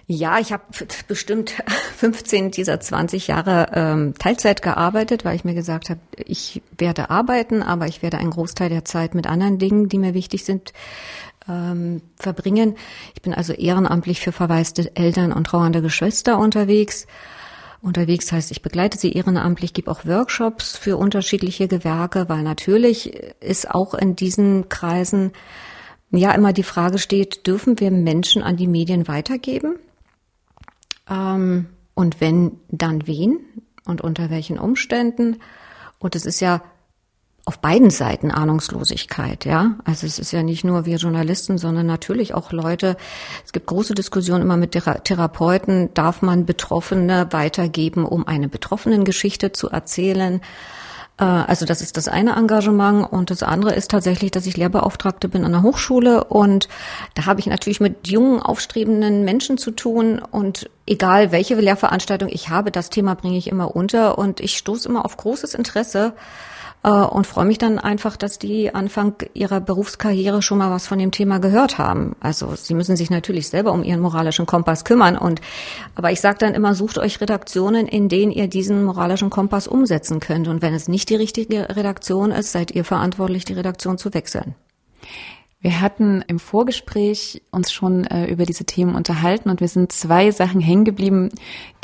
Ja, 0.06 0.38
ich 0.38 0.52
habe 0.52 0.64
bestimmt 1.08 1.54
15 1.96 2.50
dieser 2.50 2.80
20 2.80 3.28
Jahre 3.28 3.68
ähm, 3.72 4.14
Teilzeit 4.18 4.62
gearbeitet, 4.62 5.24
weil 5.24 5.36
ich 5.36 5.44
mir 5.44 5.54
gesagt 5.54 5.90
habe, 5.90 6.00
ich 6.16 6.62
werde 6.76 7.10
arbeiten, 7.10 7.62
aber 7.62 7.86
ich 7.86 8.02
werde 8.02 8.18
einen 8.18 8.30
Großteil 8.30 8.68
der 8.68 8.84
Zeit 8.84 9.14
mit 9.14 9.26
anderen 9.26 9.58
Dingen, 9.58 9.88
die 9.88 9.98
mir 9.98 10.14
wichtig 10.14 10.44
sind, 10.44 10.72
ähm, 11.48 12.02
verbringen. 12.16 12.76
Ich 13.14 13.22
bin 13.22 13.34
also 13.34 13.52
ehrenamtlich 13.52 14.20
für 14.20 14.32
verwaiste 14.32 14.94
Eltern 14.96 15.32
und 15.32 15.46
trauernde 15.46 15.82
Geschwister 15.82 16.38
unterwegs. 16.38 17.06
Unterwegs 17.80 18.30
heißt, 18.30 18.52
ich 18.52 18.62
begleite 18.62 18.96
sie 18.96 19.12
ehrenamtlich, 19.12 19.74
gebe 19.74 19.90
auch 19.90 20.04
Workshops 20.04 20.76
für 20.76 20.96
unterschiedliche 20.96 21.66
Gewerke, 21.66 22.28
weil 22.28 22.42
natürlich 22.42 23.12
ist 23.40 23.68
auch 23.68 23.94
in 23.94 24.14
diesen 24.14 24.68
Kreisen 24.68 25.32
ja 26.12 26.32
immer 26.32 26.52
die 26.52 26.62
Frage 26.62 26.98
steht, 26.98 27.46
dürfen 27.46 27.80
wir 27.80 27.90
Menschen 27.90 28.42
an 28.42 28.56
die 28.56 28.68
Medien 28.68 29.08
weitergeben? 29.08 29.76
Ähm, 31.08 31.66
und 31.94 32.20
wenn, 32.20 32.60
dann 32.68 33.06
wen 33.06 33.38
und 33.84 34.00
unter 34.00 34.30
welchen 34.30 34.58
Umständen? 34.58 35.38
Und 35.98 36.16
es 36.16 36.26
ist 36.26 36.40
ja 36.40 36.62
auf 37.44 37.58
beiden 37.58 37.90
Seiten 37.90 38.30
Ahnungslosigkeit, 38.30 39.44
ja. 39.44 39.76
Also 39.84 40.06
es 40.06 40.20
ist 40.20 40.30
ja 40.30 40.44
nicht 40.44 40.62
nur 40.62 40.86
wir 40.86 40.98
Journalisten, 40.98 41.58
sondern 41.58 41.86
natürlich 41.86 42.34
auch 42.34 42.52
Leute. 42.52 42.96
Es 43.44 43.52
gibt 43.52 43.66
große 43.66 43.94
Diskussionen 43.94 44.42
immer 44.42 44.56
mit 44.56 44.70
Therapeuten. 44.72 45.92
Darf 45.94 46.22
man 46.22 46.46
Betroffene 46.46 47.28
weitergeben, 47.32 48.04
um 48.04 48.28
eine 48.28 48.48
betroffenen 48.48 49.04
Geschichte 49.04 49.50
zu 49.50 49.68
erzählen? 49.70 50.40
Äh, 51.18 51.24
also 51.24 51.66
das 51.66 51.82
ist 51.82 51.96
das 51.96 52.08
eine 52.08 52.36
Engagement 52.36 53.10
und 53.12 53.30
das 53.30 53.42
andere 53.42 53.74
ist 53.74 53.90
tatsächlich, 53.90 54.30
dass 54.30 54.46
ich 54.46 54.56
Lehrbeauftragte 54.56 55.28
bin 55.28 55.44
an 55.44 55.52
der 55.52 55.62
Hochschule 55.62 56.24
und 56.24 56.68
da 57.14 57.26
habe 57.26 57.40
ich 57.40 57.46
natürlich 57.46 57.80
mit 57.80 58.08
jungen, 58.08 58.40
aufstrebenden 58.40 59.24
Menschen 59.24 59.58
zu 59.58 59.70
tun 59.70 60.20
und 60.30 60.70
egal 60.86 61.32
welche 61.32 61.54
Lehrveranstaltung 61.54 62.28
ich 62.28 62.48
habe, 62.48 62.70
das 62.70 62.90
Thema 62.90 63.14
bringe 63.14 63.38
ich 63.38 63.48
immer 63.48 63.74
unter 63.74 64.18
und 64.18 64.40
ich 64.40 64.56
stoße 64.56 64.88
immer 64.88 65.04
auf 65.04 65.16
großes 65.16 65.54
Interesse 65.54 66.14
und 66.90 67.26
freue 67.26 67.44
mich 67.44 67.58
dann 67.58 67.78
einfach, 67.78 68.16
dass 68.16 68.38
die 68.38 68.74
Anfang 68.74 69.14
ihrer 69.34 69.60
Berufskarriere 69.60 70.42
schon 70.42 70.58
mal 70.58 70.70
was 70.70 70.86
von 70.86 70.98
dem 70.98 71.12
Thema 71.12 71.38
gehört 71.38 71.78
haben. 71.78 72.16
Also 72.18 72.56
sie 72.56 72.74
müssen 72.74 72.96
sich 72.96 73.08
natürlich 73.08 73.48
selber 73.48 73.72
um 73.72 73.84
ihren 73.84 74.00
moralischen 74.00 74.46
Kompass 74.46 74.84
kümmern 74.84 75.16
und 75.16 75.40
aber 75.94 76.10
ich 76.10 76.20
sage 76.20 76.38
dann 76.38 76.54
immer, 76.54 76.74
sucht 76.74 76.98
euch 76.98 77.20
Redaktionen, 77.20 77.86
in 77.86 78.08
denen 78.08 78.32
ihr 78.32 78.48
diesen 78.48 78.82
moralischen 78.84 79.30
Kompass 79.30 79.68
umsetzen 79.68 80.18
könnt 80.18 80.48
und 80.48 80.60
wenn 80.60 80.74
es 80.74 80.88
nicht 80.88 81.08
die 81.08 81.16
richtige 81.16 81.68
Redaktion 81.76 82.32
ist, 82.32 82.50
seid 82.50 82.72
ihr 82.72 82.84
verantwortlich, 82.84 83.44
die 83.44 83.54
Redaktion 83.54 83.96
zu 83.96 84.12
wechseln. 84.12 84.56
Wir 85.60 85.80
hatten 85.80 86.24
im 86.26 86.40
Vorgespräch 86.40 87.42
uns 87.52 87.72
schon 87.72 88.04
äh, 88.04 88.26
über 88.26 88.44
diese 88.44 88.64
Themen 88.64 88.96
unterhalten 88.96 89.48
und 89.48 89.60
wir 89.60 89.68
sind 89.68 89.92
zwei 89.92 90.32
Sachen 90.32 90.60
hängen 90.60 90.84
geblieben, 90.84 91.28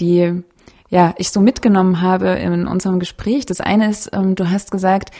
die 0.01 0.43
ja, 0.89 1.15
ich 1.19 1.31
so 1.31 1.41
mitgenommen 1.41 2.01
habe 2.01 2.29
in 2.31 2.67
unserem 2.67 2.99
Gespräch. 2.99 3.47
Das 3.47 3.61
eine 3.61 3.91
ist, 3.91 4.11
ähm, 4.13 4.35
du 4.35 4.51
hast 4.51 4.71
gesagt, 4.71 5.11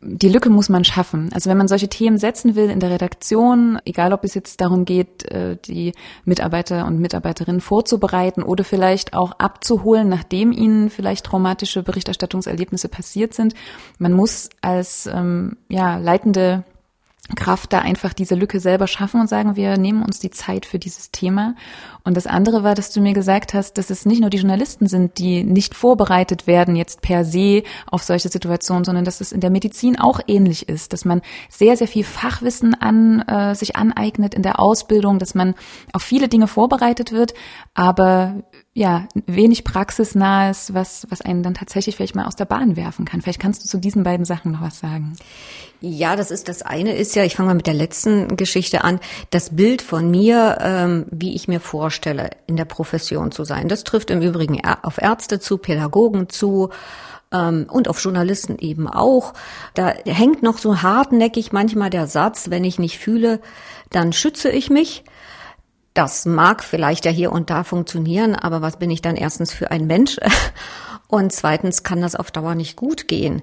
die 0.00 0.28
Lücke 0.28 0.50
muss 0.50 0.68
man 0.68 0.84
schaffen. 0.84 1.30
Also 1.32 1.50
wenn 1.50 1.56
man 1.56 1.68
solche 1.68 1.88
Themen 1.88 2.18
setzen 2.18 2.54
will 2.54 2.70
in 2.70 2.80
der 2.80 2.90
Redaktion, 2.90 3.78
egal 3.84 4.12
ob 4.12 4.24
es 4.24 4.34
jetzt 4.34 4.60
darum 4.60 4.84
geht, 4.84 5.24
äh, 5.30 5.56
die 5.64 5.92
Mitarbeiter 6.24 6.86
und 6.86 7.00
Mitarbeiterinnen 7.00 7.60
vorzubereiten 7.60 8.42
oder 8.42 8.64
vielleicht 8.64 9.14
auch 9.14 9.32
abzuholen, 9.38 10.08
nachdem 10.08 10.52
ihnen 10.52 10.90
vielleicht 10.90 11.26
traumatische 11.26 11.82
Berichterstattungserlebnisse 11.82 12.88
passiert 12.88 13.34
sind, 13.34 13.54
man 13.98 14.12
muss 14.12 14.50
als 14.60 15.06
ähm, 15.06 15.56
ja, 15.68 15.96
leitende 15.96 16.64
Kraft 17.34 17.72
da 17.72 17.80
einfach 17.80 18.12
diese 18.12 18.36
Lücke 18.36 18.60
selber 18.60 18.86
schaffen 18.86 19.20
und 19.20 19.28
sagen, 19.28 19.56
wir 19.56 19.76
nehmen 19.78 20.02
uns 20.02 20.20
die 20.20 20.30
Zeit 20.30 20.64
für 20.64 20.78
dieses 20.78 21.10
Thema. 21.10 21.56
Und 22.04 22.16
das 22.16 22.28
andere 22.28 22.62
war, 22.62 22.76
dass 22.76 22.92
du 22.92 23.00
mir 23.00 23.14
gesagt 23.14 23.52
hast, 23.52 23.78
dass 23.78 23.90
es 23.90 24.06
nicht 24.06 24.20
nur 24.20 24.30
die 24.30 24.36
Journalisten 24.36 24.86
sind, 24.86 25.18
die 25.18 25.42
nicht 25.42 25.74
vorbereitet 25.74 26.46
werden 26.46 26.76
jetzt 26.76 27.02
per 27.02 27.24
se 27.24 27.64
auf 27.90 28.04
solche 28.04 28.28
Situationen, 28.28 28.84
sondern 28.84 29.04
dass 29.04 29.20
es 29.20 29.32
in 29.32 29.40
der 29.40 29.50
Medizin 29.50 29.98
auch 29.98 30.20
ähnlich 30.28 30.68
ist, 30.68 30.92
dass 30.92 31.04
man 31.04 31.20
sehr, 31.48 31.76
sehr 31.76 31.88
viel 31.88 32.04
Fachwissen 32.04 32.74
an 32.74 33.20
äh, 33.22 33.54
sich 33.56 33.74
aneignet 33.74 34.34
in 34.34 34.42
der 34.42 34.60
Ausbildung, 34.60 35.18
dass 35.18 35.34
man 35.34 35.54
auf 35.92 36.02
viele 36.02 36.28
Dinge 36.28 36.46
vorbereitet 36.46 37.10
wird, 37.10 37.34
aber 37.74 38.44
ja, 38.76 39.08
wenig 39.24 39.64
praxisnahes, 39.64 40.74
was, 40.74 41.06
was 41.08 41.22
einen 41.22 41.42
dann 41.42 41.54
tatsächlich 41.54 41.96
vielleicht 41.96 42.14
mal 42.14 42.26
aus 42.26 42.36
der 42.36 42.44
Bahn 42.44 42.76
werfen 42.76 43.06
kann. 43.06 43.22
Vielleicht 43.22 43.40
kannst 43.40 43.64
du 43.64 43.68
zu 43.68 43.78
diesen 43.78 44.02
beiden 44.02 44.26
Sachen 44.26 44.52
noch 44.52 44.60
was 44.60 44.78
sagen. 44.78 45.16
Ja, 45.80 46.14
das 46.14 46.30
ist 46.30 46.46
das 46.50 46.60
eine 46.60 46.94
ist 46.94 47.16
ja, 47.16 47.24
ich 47.24 47.36
fange 47.36 47.46
mal 47.48 47.54
mit 47.54 47.66
der 47.66 47.72
letzten 47.72 48.36
Geschichte 48.36 48.84
an, 48.84 49.00
das 49.30 49.56
Bild 49.56 49.80
von 49.80 50.10
mir, 50.10 50.58
ähm, 50.60 51.06
wie 51.10 51.34
ich 51.34 51.48
mir 51.48 51.60
vorstelle, 51.60 52.28
in 52.46 52.58
der 52.58 52.66
Profession 52.66 53.32
zu 53.32 53.44
sein. 53.44 53.68
Das 53.68 53.82
trifft 53.82 54.10
im 54.10 54.20
Übrigen 54.20 54.60
auf 54.82 55.00
Ärzte 55.00 55.40
zu, 55.40 55.56
Pädagogen 55.56 56.28
zu, 56.28 56.68
ähm, 57.32 57.64
und 57.70 57.88
auf 57.88 58.04
Journalisten 58.04 58.58
eben 58.58 58.88
auch. 58.88 59.32
Da 59.72 59.94
hängt 60.04 60.42
noch 60.42 60.58
so 60.58 60.82
hartnäckig 60.82 61.50
manchmal 61.50 61.88
der 61.88 62.08
Satz, 62.08 62.50
wenn 62.50 62.62
ich 62.62 62.78
nicht 62.78 62.98
fühle, 62.98 63.40
dann 63.88 64.12
schütze 64.12 64.50
ich 64.50 64.68
mich. 64.68 65.02
Das 65.96 66.26
mag 66.26 66.62
vielleicht 66.62 67.06
ja 67.06 67.10
hier 67.10 67.32
und 67.32 67.48
da 67.48 67.64
funktionieren, 67.64 68.34
aber 68.34 68.60
was 68.60 68.78
bin 68.78 68.90
ich 68.90 69.00
dann 69.00 69.16
erstens 69.16 69.54
für 69.54 69.70
ein 69.70 69.86
Mensch? 69.86 70.18
Und 71.08 71.32
zweitens 71.32 71.84
kann 71.84 72.02
das 72.02 72.16
auf 72.16 72.30
Dauer 72.30 72.54
nicht 72.54 72.76
gut 72.76 73.08
gehen. 73.08 73.42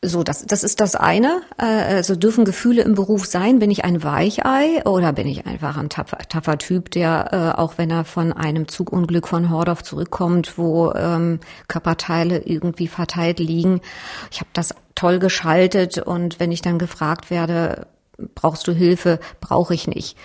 So, 0.00 0.22
das, 0.22 0.46
das 0.46 0.64
ist 0.64 0.80
das 0.80 0.94
eine. 0.94 1.42
Also 1.58 2.16
dürfen 2.16 2.46
Gefühle 2.46 2.80
im 2.80 2.94
Beruf 2.94 3.26
sein? 3.26 3.58
Bin 3.58 3.70
ich 3.70 3.84
ein 3.84 4.02
Weichei 4.02 4.82
oder 4.86 5.12
bin 5.12 5.26
ich 5.26 5.44
einfach 5.44 5.76
ein 5.76 5.90
tapfer, 5.90 6.16
tapfer 6.30 6.56
Typ, 6.56 6.90
der, 6.92 7.28
äh, 7.32 7.60
auch 7.60 7.74
wenn 7.76 7.90
er 7.90 8.06
von 8.06 8.32
einem 8.32 8.66
Zugunglück 8.66 9.28
von 9.28 9.50
Hordorf 9.50 9.82
zurückkommt, 9.82 10.56
wo 10.56 10.92
ähm, 10.92 11.40
Körperteile 11.68 12.38
irgendwie 12.38 12.88
verteilt 12.88 13.38
liegen, 13.38 13.82
ich 14.30 14.40
habe 14.40 14.48
das 14.54 14.74
toll 14.94 15.18
geschaltet 15.18 15.98
und 15.98 16.40
wenn 16.40 16.52
ich 16.52 16.62
dann 16.62 16.78
gefragt 16.78 17.30
werde, 17.30 17.86
brauchst 18.34 18.66
du 18.66 18.72
Hilfe, 18.72 19.20
brauche 19.40 19.74
ich 19.74 19.86
nicht. 19.86 20.16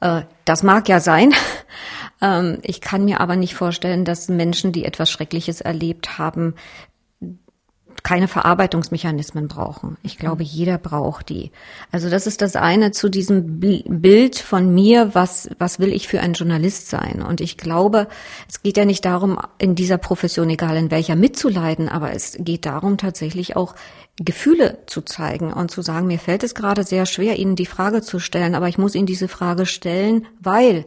Äh, 0.00 0.22
das 0.44 0.62
mag 0.62 0.88
ja 0.88 1.00
sein. 1.00 1.32
Ähm, 2.22 2.60
ich 2.62 2.80
kann 2.80 3.04
mir 3.04 3.20
aber 3.20 3.36
nicht 3.36 3.54
vorstellen, 3.54 4.06
dass 4.06 4.30
Menschen, 4.30 4.72
die 4.72 4.86
etwas 4.86 5.10
Schreckliches 5.10 5.60
erlebt 5.60 6.16
haben, 6.16 6.54
keine 8.02 8.28
Verarbeitungsmechanismen 8.28 9.48
brauchen. 9.48 9.96
Ich 10.02 10.18
glaube, 10.18 10.42
mhm. 10.42 10.48
jeder 10.48 10.78
braucht 10.78 11.28
die. 11.28 11.50
Also 11.92 12.10
das 12.10 12.26
ist 12.26 12.42
das 12.42 12.56
eine 12.56 12.90
zu 12.90 13.08
diesem 13.08 13.60
Bild 13.60 14.38
von 14.38 14.74
mir, 14.74 15.14
was, 15.14 15.48
was 15.58 15.78
will 15.78 15.92
ich 15.92 16.08
für 16.08 16.20
ein 16.20 16.34
Journalist 16.34 16.88
sein? 16.88 17.22
Und 17.22 17.40
ich 17.40 17.56
glaube, 17.56 18.08
es 18.48 18.62
geht 18.62 18.76
ja 18.76 18.84
nicht 18.84 19.04
darum, 19.04 19.38
in 19.58 19.74
dieser 19.74 19.98
Profession, 19.98 20.50
egal 20.50 20.76
in 20.76 20.90
welcher, 20.90 21.16
mitzuleiden, 21.16 21.88
aber 21.88 22.12
es 22.12 22.36
geht 22.38 22.66
darum, 22.66 22.98
tatsächlich 22.98 23.56
auch 23.56 23.74
Gefühle 24.18 24.78
zu 24.86 25.02
zeigen 25.02 25.52
und 25.52 25.70
zu 25.70 25.82
sagen, 25.82 26.06
mir 26.06 26.18
fällt 26.18 26.42
es 26.42 26.54
gerade 26.54 26.84
sehr 26.84 27.06
schwer, 27.06 27.38
Ihnen 27.38 27.56
die 27.56 27.66
Frage 27.66 28.00
zu 28.02 28.18
stellen, 28.18 28.54
aber 28.54 28.68
ich 28.68 28.78
muss 28.78 28.94
Ihnen 28.94 29.06
diese 29.06 29.28
Frage 29.28 29.66
stellen, 29.66 30.26
weil, 30.40 30.86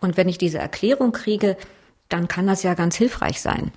und 0.00 0.16
wenn 0.16 0.28
ich 0.28 0.38
diese 0.38 0.58
Erklärung 0.58 1.12
kriege, 1.12 1.56
dann 2.08 2.28
kann 2.28 2.46
das 2.46 2.62
ja 2.62 2.74
ganz 2.74 2.96
hilfreich 2.96 3.40
sein. 3.40 3.72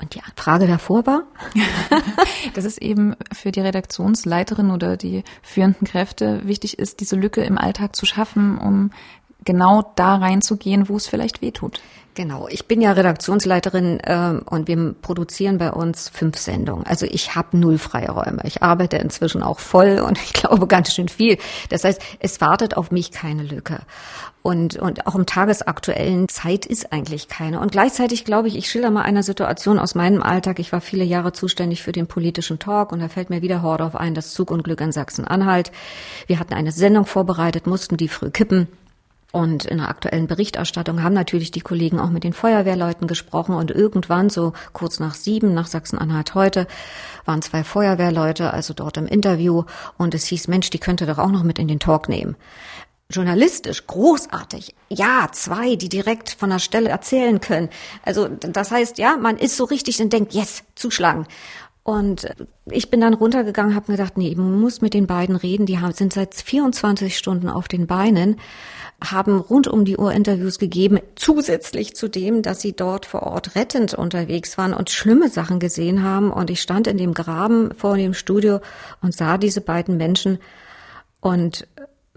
Und 0.00 0.14
die 0.14 0.22
Frage 0.36 0.66
davor 0.68 1.06
war? 1.06 1.24
Dass 2.54 2.64
es 2.64 2.78
eben 2.78 3.16
für 3.32 3.50
die 3.50 3.60
Redaktionsleiterin 3.60 4.70
oder 4.70 4.96
die 4.96 5.24
führenden 5.42 5.86
Kräfte 5.86 6.46
wichtig 6.46 6.78
ist, 6.78 7.00
diese 7.00 7.16
Lücke 7.16 7.42
im 7.42 7.58
Alltag 7.58 7.96
zu 7.96 8.06
schaffen, 8.06 8.58
um 8.58 8.90
genau 9.44 9.92
da 9.96 10.16
reinzugehen, 10.16 10.88
wo 10.88 10.96
es 10.96 11.08
vielleicht 11.08 11.42
weh 11.42 11.50
tut. 11.50 11.80
Genau, 12.18 12.48
ich 12.48 12.66
bin 12.66 12.80
ja 12.80 12.90
Redaktionsleiterin 12.90 14.00
äh, 14.00 14.40
und 14.44 14.66
wir 14.66 14.92
produzieren 15.00 15.58
bei 15.58 15.70
uns 15.70 16.08
fünf 16.08 16.36
Sendungen. 16.36 16.84
Also 16.84 17.06
ich 17.08 17.36
habe 17.36 17.56
null 17.56 17.78
Freiräume. 17.78 18.40
Ich 18.42 18.60
arbeite 18.60 18.96
inzwischen 18.96 19.40
auch 19.40 19.60
voll 19.60 20.00
und 20.00 20.18
ich 20.24 20.32
glaube 20.32 20.66
ganz 20.66 20.92
schön 20.92 21.08
viel. 21.08 21.38
Das 21.68 21.84
heißt, 21.84 22.02
es 22.18 22.40
wartet 22.40 22.76
auf 22.76 22.90
mich 22.90 23.12
keine 23.12 23.44
Lücke. 23.44 23.82
Und, 24.42 24.74
und 24.74 25.06
auch 25.06 25.14
im 25.14 25.26
tagesaktuellen 25.26 26.28
Zeit 26.28 26.66
ist 26.66 26.92
eigentlich 26.92 27.28
keine. 27.28 27.60
Und 27.60 27.70
gleichzeitig 27.70 28.24
glaube 28.24 28.48
ich, 28.48 28.56
ich 28.56 28.68
schilder 28.68 28.90
mal 28.90 29.02
eine 29.02 29.22
Situation 29.22 29.78
aus 29.78 29.94
meinem 29.94 30.20
Alltag. 30.20 30.58
Ich 30.58 30.72
war 30.72 30.80
viele 30.80 31.04
Jahre 31.04 31.32
zuständig 31.32 31.84
für 31.84 31.92
den 31.92 32.08
politischen 32.08 32.58
Talk 32.58 32.90
und 32.90 32.98
da 32.98 33.06
fällt 33.06 33.30
mir 33.30 33.42
wieder 33.42 33.62
Hordorf 33.62 33.94
ein, 33.94 34.14
das 34.14 34.32
Zugunglück 34.32 34.80
in 34.80 34.90
Sachsen-Anhalt. 34.90 35.70
Wir 36.26 36.40
hatten 36.40 36.54
eine 36.54 36.72
Sendung 36.72 37.06
vorbereitet, 37.06 37.68
mussten 37.68 37.96
die 37.96 38.08
früh 38.08 38.30
kippen. 38.30 38.66
Und 39.30 39.66
in 39.66 39.78
der 39.78 39.90
aktuellen 39.90 40.26
Berichterstattung 40.26 41.02
haben 41.02 41.12
natürlich 41.12 41.50
die 41.50 41.60
Kollegen 41.60 42.00
auch 42.00 42.08
mit 42.08 42.24
den 42.24 42.32
Feuerwehrleuten 42.32 43.06
gesprochen 43.06 43.54
und 43.54 43.70
irgendwann, 43.70 44.30
so 44.30 44.54
kurz 44.72 45.00
nach 45.00 45.14
sieben, 45.14 45.52
nach 45.52 45.66
Sachsen-Anhalt 45.66 46.34
heute, 46.34 46.66
waren 47.26 47.42
zwei 47.42 47.62
Feuerwehrleute, 47.62 48.52
also 48.54 48.72
dort 48.72 48.96
im 48.96 49.06
Interview 49.06 49.64
und 49.98 50.14
es 50.14 50.24
hieß, 50.24 50.48
Mensch, 50.48 50.70
die 50.70 50.78
könnte 50.78 51.04
doch 51.04 51.18
auch 51.18 51.30
noch 51.30 51.42
mit 51.42 51.58
in 51.58 51.68
den 51.68 51.78
Talk 51.78 52.08
nehmen. 52.08 52.36
Journalistisch, 53.10 53.86
großartig. 53.86 54.74
Ja, 54.90 55.28
zwei, 55.32 55.76
die 55.76 55.88
direkt 55.88 56.30
von 56.30 56.50
der 56.50 56.58
Stelle 56.58 56.90
erzählen 56.90 57.40
können. 57.40 57.70
Also 58.04 58.28
das 58.28 58.70
heißt, 58.70 58.98
ja, 58.98 59.16
man 59.16 59.38
ist 59.38 59.56
so 59.56 59.64
richtig 59.64 60.00
und 60.02 60.12
denkt, 60.12 60.34
yes, 60.34 60.62
zuschlagen. 60.74 61.26
Und 61.88 62.28
ich 62.70 62.90
bin 62.90 63.00
dann 63.00 63.14
runtergegangen, 63.14 63.74
habe 63.74 63.92
gedacht, 63.92 64.18
nee, 64.18 64.34
man 64.34 64.60
muss 64.60 64.82
mit 64.82 64.92
den 64.92 65.06
beiden 65.06 65.36
reden. 65.36 65.64
Die 65.64 65.78
haben, 65.78 65.94
sind 65.94 66.12
seit 66.12 66.34
24 66.34 67.16
Stunden 67.16 67.48
auf 67.48 67.66
den 67.66 67.86
Beinen 67.86 68.36
haben 69.02 69.40
rund 69.40 69.68
um 69.68 69.86
die 69.86 69.96
Uhr 69.96 70.12
Interviews 70.12 70.58
gegeben, 70.58 70.98
zusätzlich 71.14 71.96
zu 71.96 72.08
dem, 72.08 72.42
dass 72.42 72.60
sie 72.60 72.74
dort 72.74 73.06
vor 73.06 73.22
Ort 73.22 73.54
rettend 73.54 73.94
unterwegs 73.94 74.58
waren 74.58 74.74
und 74.74 74.90
schlimme 74.90 75.30
Sachen 75.30 75.60
gesehen 75.60 76.02
haben. 76.02 76.30
Und 76.30 76.50
ich 76.50 76.60
stand 76.60 76.88
in 76.88 76.98
dem 76.98 77.14
Graben 77.14 77.72
vor 77.74 77.96
dem 77.96 78.12
Studio 78.12 78.60
und 79.00 79.14
sah 79.14 79.38
diese 79.38 79.62
beiden 79.62 79.96
Menschen 79.96 80.40
und 81.22 81.66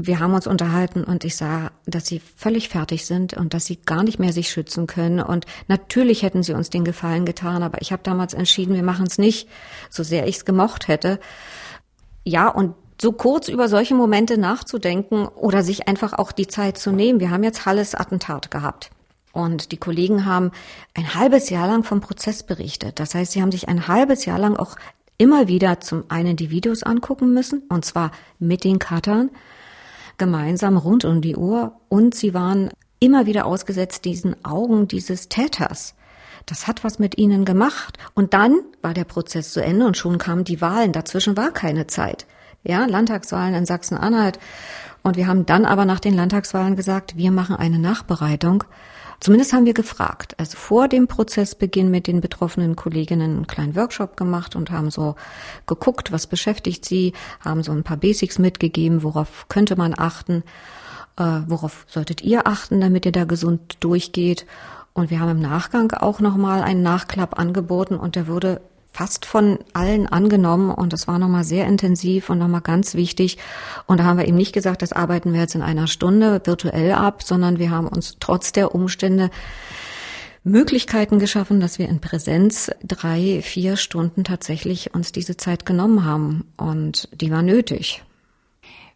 wir 0.07 0.19
haben 0.19 0.33
uns 0.33 0.47
unterhalten 0.47 1.03
und 1.03 1.23
ich 1.23 1.35
sah, 1.35 1.71
dass 1.85 2.05
sie 2.05 2.21
völlig 2.35 2.69
fertig 2.69 3.05
sind 3.05 3.33
und 3.33 3.53
dass 3.53 3.65
sie 3.65 3.77
gar 3.77 4.03
nicht 4.03 4.19
mehr 4.19 4.33
sich 4.33 4.49
schützen 4.49 4.87
können. 4.87 5.21
Und 5.21 5.45
natürlich 5.67 6.23
hätten 6.23 6.43
sie 6.43 6.53
uns 6.53 6.69
den 6.69 6.83
Gefallen 6.83 7.25
getan, 7.25 7.63
aber 7.63 7.81
ich 7.81 7.91
habe 7.91 8.03
damals 8.03 8.33
entschieden, 8.33 8.75
wir 8.75 8.83
machen 8.83 9.07
es 9.07 9.17
nicht, 9.17 9.47
so 9.89 10.03
sehr 10.03 10.27
ich 10.27 10.37
es 10.37 10.45
gemocht 10.45 10.87
hätte. 10.87 11.19
Ja, 12.23 12.47
und 12.47 12.75
so 13.01 13.11
kurz 13.11 13.47
über 13.47 13.67
solche 13.67 13.95
Momente 13.95 14.37
nachzudenken 14.37 15.27
oder 15.27 15.63
sich 15.63 15.87
einfach 15.87 16.13
auch 16.13 16.31
die 16.31 16.47
Zeit 16.47 16.77
zu 16.77 16.91
nehmen. 16.91 17.19
Wir 17.19 17.31
haben 17.31 17.43
jetzt 17.43 17.65
Halles 17.65 17.95
Attentat 17.95 18.51
gehabt. 18.51 18.91
Und 19.33 19.71
die 19.71 19.77
Kollegen 19.77 20.25
haben 20.25 20.51
ein 20.93 21.15
halbes 21.15 21.49
Jahr 21.49 21.67
lang 21.67 21.83
vom 21.83 22.01
Prozess 22.01 22.43
berichtet. 22.43 22.99
Das 22.99 23.15
heißt, 23.15 23.31
sie 23.31 23.41
haben 23.41 23.51
sich 23.51 23.69
ein 23.69 23.87
halbes 23.87 24.25
Jahr 24.25 24.37
lang 24.37 24.55
auch 24.55 24.75
immer 25.17 25.47
wieder 25.47 25.79
zum 25.79 26.03
einen 26.09 26.35
die 26.35 26.49
Videos 26.49 26.83
angucken 26.83 27.33
müssen, 27.33 27.63
und 27.69 27.85
zwar 27.85 28.11
mit 28.39 28.63
den 28.63 28.79
Cuttern, 28.79 29.29
gemeinsam 30.21 30.77
rund 30.77 31.03
um 31.03 31.19
die 31.19 31.35
Uhr. 31.35 31.73
Und 31.89 32.15
sie 32.15 32.33
waren 32.33 32.69
immer 32.99 33.25
wieder 33.25 33.45
ausgesetzt 33.47 34.05
diesen 34.05 34.45
Augen 34.45 34.87
dieses 34.87 35.27
Täters. 35.27 35.95
Das 36.45 36.67
hat 36.67 36.83
was 36.83 36.99
mit 36.99 37.17
ihnen 37.17 37.43
gemacht. 37.43 37.97
Und 38.13 38.33
dann 38.33 38.59
war 38.81 38.93
der 38.93 39.03
Prozess 39.03 39.51
zu 39.51 39.63
Ende 39.63 39.85
und 39.85 39.97
schon 39.97 40.19
kamen 40.19 40.43
die 40.43 40.61
Wahlen. 40.61 40.91
Dazwischen 40.91 41.35
war 41.35 41.51
keine 41.51 41.87
Zeit 41.87 42.27
ja, 42.63 42.85
Landtagswahlen 42.85 43.53
in 43.53 43.65
Sachsen-Anhalt. 43.65 44.39
Und 45.03 45.17
wir 45.17 45.27
haben 45.27 45.45
dann 45.45 45.65
aber 45.65 45.85
nach 45.85 45.99
den 45.99 46.13
Landtagswahlen 46.13 46.75
gesagt, 46.75 47.17
wir 47.17 47.31
machen 47.31 47.55
eine 47.55 47.79
Nachbereitung. 47.79 48.63
Zumindest 49.21 49.53
haben 49.53 49.65
wir 49.65 49.75
gefragt. 49.75 50.33
Also 50.39 50.57
vor 50.57 50.87
dem 50.87 51.07
Prozessbeginn 51.07 51.91
mit 51.91 52.07
den 52.07 52.21
betroffenen 52.21 52.75
Kolleginnen 52.75 53.35
einen 53.35 53.47
kleinen 53.47 53.75
Workshop 53.75 54.17
gemacht 54.17 54.55
und 54.55 54.71
haben 54.71 54.89
so 54.89 55.15
geguckt, 55.67 56.11
was 56.11 56.25
beschäftigt 56.25 56.83
sie, 56.85 57.13
haben 57.39 57.61
so 57.61 57.71
ein 57.71 57.83
paar 57.83 57.97
Basics 57.97 58.39
mitgegeben, 58.39 59.03
worauf 59.03 59.47
könnte 59.47 59.75
man 59.75 59.93
achten, 59.95 60.43
äh, 61.17 61.41
worauf 61.45 61.85
solltet 61.87 62.23
ihr 62.23 62.47
achten, 62.47 62.81
damit 62.81 63.05
ihr 63.05 63.11
da 63.11 63.25
gesund 63.25 63.77
durchgeht. 63.79 64.47
Und 64.93 65.11
wir 65.11 65.19
haben 65.19 65.29
im 65.29 65.39
Nachgang 65.39 65.91
auch 65.91 66.19
nochmal 66.19 66.63
einen 66.63 66.81
Nachklapp 66.81 67.37
angeboten 67.37 67.97
und 67.97 68.15
der 68.15 68.27
wurde 68.27 68.59
fast 68.91 69.25
von 69.25 69.59
allen 69.73 70.07
angenommen 70.07 70.69
und 70.69 70.93
das 70.93 71.07
war 71.07 71.17
nochmal 71.17 71.43
sehr 71.43 71.65
intensiv 71.65 72.29
und 72.29 72.39
nochmal 72.39 72.61
ganz 72.61 72.93
wichtig. 72.93 73.37
Und 73.87 73.99
da 73.99 74.03
haben 74.03 74.17
wir 74.17 74.27
eben 74.27 74.37
nicht 74.37 74.53
gesagt, 74.53 74.81
das 74.81 74.93
arbeiten 74.93 75.33
wir 75.33 75.39
jetzt 75.39 75.55
in 75.55 75.61
einer 75.61 75.87
Stunde 75.87 76.41
virtuell 76.43 76.91
ab, 76.91 77.23
sondern 77.23 77.57
wir 77.57 77.71
haben 77.71 77.87
uns 77.87 78.17
trotz 78.19 78.51
der 78.51 78.75
Umstände 78.75 79.29
Möglichkeiten 80.43 81.19
geschaffen, 81.19 81.59
dass 81.59 81.77
wir 81.77 81.87
in 81.87 82.01
Präsenz 82.01 82.71
drei, 82.83 83.41
vier 83.43 83.77
Stunden 83.77 84.23
tatsächlich 84.23 84.93
uns 84.93 85.11
diese 85.11 85.37
Zeit 85.37 85.65
genommen 85.65 86.03
haben. 86.03 86.45
Und 86.57 87.09
die 87.13 87.31
war 87.31 87.43
nötig. 87.43 88.03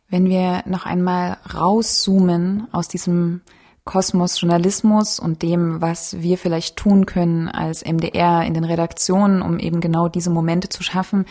Wenn 0.10 0.28
wir 0.28 0.64
noch 0.66 0.86
einmal 0.86 1.38
rauszoomen 1.54 2.68
aus 2.72 2.88
diesem 2.88 3.42
Kosmos 3.86 4.42
Journalismus 4.42 5.20
und 5.20 5.44
dem, 5.44 5.80
was 5.80 6.20
wir 6.20 6.40
vielleicht 6.40 6.76
tun 6.76 7.06
können 7.06 7.48
als 7.48 7.86
MDR 7.86 8.44
in 8.44 8.56
den 8.56 8.64
Redaktionen, 8.64 9.44
um 9.44 9.60
eben 9.60 9.80
genau 9.80 10.08
diese 10.08 10.32
Momente 10.32 10.70
zu 10.70 10.82
schaffen. 10.84 11.26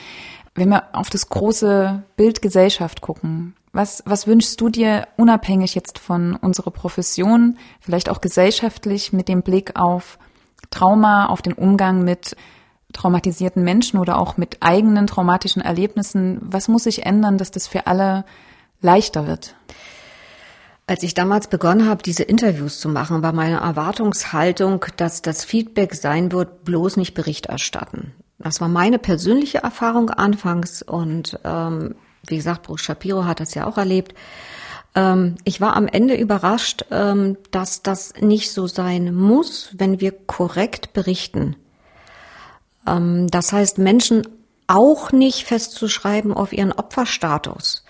Wenn 0.54 0.68
wir 0.68 0.84
auf 0.92 1.10
das 1.10 1.28
große 1.28 2.04
Bild 2.16 2.42
Gesellschaft 2.42 3.00
gucken, 3.00 3.56
was, 3.72 4.04
was 4.06 4.28
wünschst 4.28 4.60
du 4.60 4.68
dir 4.68 5.08
unabhängig 5.16 5.74
jetzt 5.74 5.98
von 5.98 6.36
unserer 6.36 6.70
Profession, 6.70 7.58
vielleicht 7.80 8.08
auch 8.08 8.20
gesellschaftlich 8.20 9.12
mit 9.12 9.26
dem 9.26 9.42
Blick 9.42 9.72
auf 9.74 10.20
Trauma, 10.70 11.26
auf 11.26 11.42
den 11.42 11.54
Umgang 11.54 12.04
mit 12.04 12.36
traumatisierten 12.92 13.64
Menschen 13.64 13.98
oder 13.98 14.16
auch 14.16 14.36
mit 14.36 14.58
eigenen 14.60 15.08
traumatischen 15.08 15.60
Erlebnissen? 15.60 16.38
Was 16.40 16.68
muss 16.68 16.84
sich 16.84 17.04
ändern, 17.04 17.36
dass 17.36 17.50
das 17.50 17.66
für 17.66 17.88
alle 17.88 18.24
leichter 18.80 19.26
wird? 19.26 19.56
Als 20.86 21.02
ich 21.02 21.14
damals 21.14 21.48
begonnen 21.48 21.88
habe, 21.88 22.02
diese 22.02 22.24
Interviews 22.24 22.78
zu 22.78 22.90
machen, 22.90 23.22
war 23.22 23.32
meine 23.32 23.60
Erwartungshaltung, 23.60 24.84
dass 24.96 25.22
das 25.22 25.44
Feedback 25.44 25.94
sein 25.94 26.30
wird, 26.30 26.64
bloß 26.64 26.98
nicht 26.98 27.14
Bericht 27.14 27.46
erstatten. 27.46 28.12
Das 28.38 28.60
war 28.60 28.68
meine 28.68 28.98
persönliche 28.98 29.58
Erfahrung 29.58 30.10
anfangs 30.10 30.82
und 30.82 31.38
ähm, 31.44 31.94
wie 32.26 32.36
gesagt, 32.36 32.64
Bruce 32.64 32.82
Shapiro 32.82 33.24
hat 33.24 33.40
das 33.40 33.54
ja 33.54 33.66
auch 33.66 33.78
erlebt. 33.78 34.14
Ähm, 34.94 35.36
ich 35.44 35.62
war 35.62 35.74
am 35.74 35.86
Ende 35.86 36.16
überrascht, 36.16 36.84
ähm, 36.90 37.38
dass 37.50 37.82
das 37.82 38.12
nicht 38.20 38.52
so 38.52 38.66
sein 38.66 39.14
muss, 39.14 39.70
wenn 39.78 40.00
wir 40.00 40.12
korrekt 40.12 40.92
berichten. 40.92 41.56
Ähm, 42.86 43.28
das 43.28 43.52
heißt, 43.52 43.78
Menschen 43.78 44.28
auch 44.66 45.12
nicht 45.12 45.44
festzuschreiben 45.44 46.34
auf 46.34 46.52
ihren 46.52 46.72
Opferstatus 46.72 47.83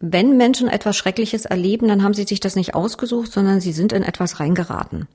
wenn 0.00 0.36
Menschen 0.36 0.68
etwas 0.68 0.96
Schreckliches 0.96 1.44
erleben, 1.44 1.88
dann 1.88 2.02
haben 2.02 2.14
sie 2.14 2.24
sich 2.24 2.40
das 2.40 2.56
nicht 2.56 2.74
ausgesucht, 2.74 3.32
sondern 3.32 3.60
sie 3.60 3.72
sind 3.72 3.92
in 3.92 4.02
etwas 4.02 4.40
reingeraten. 4.40 5.08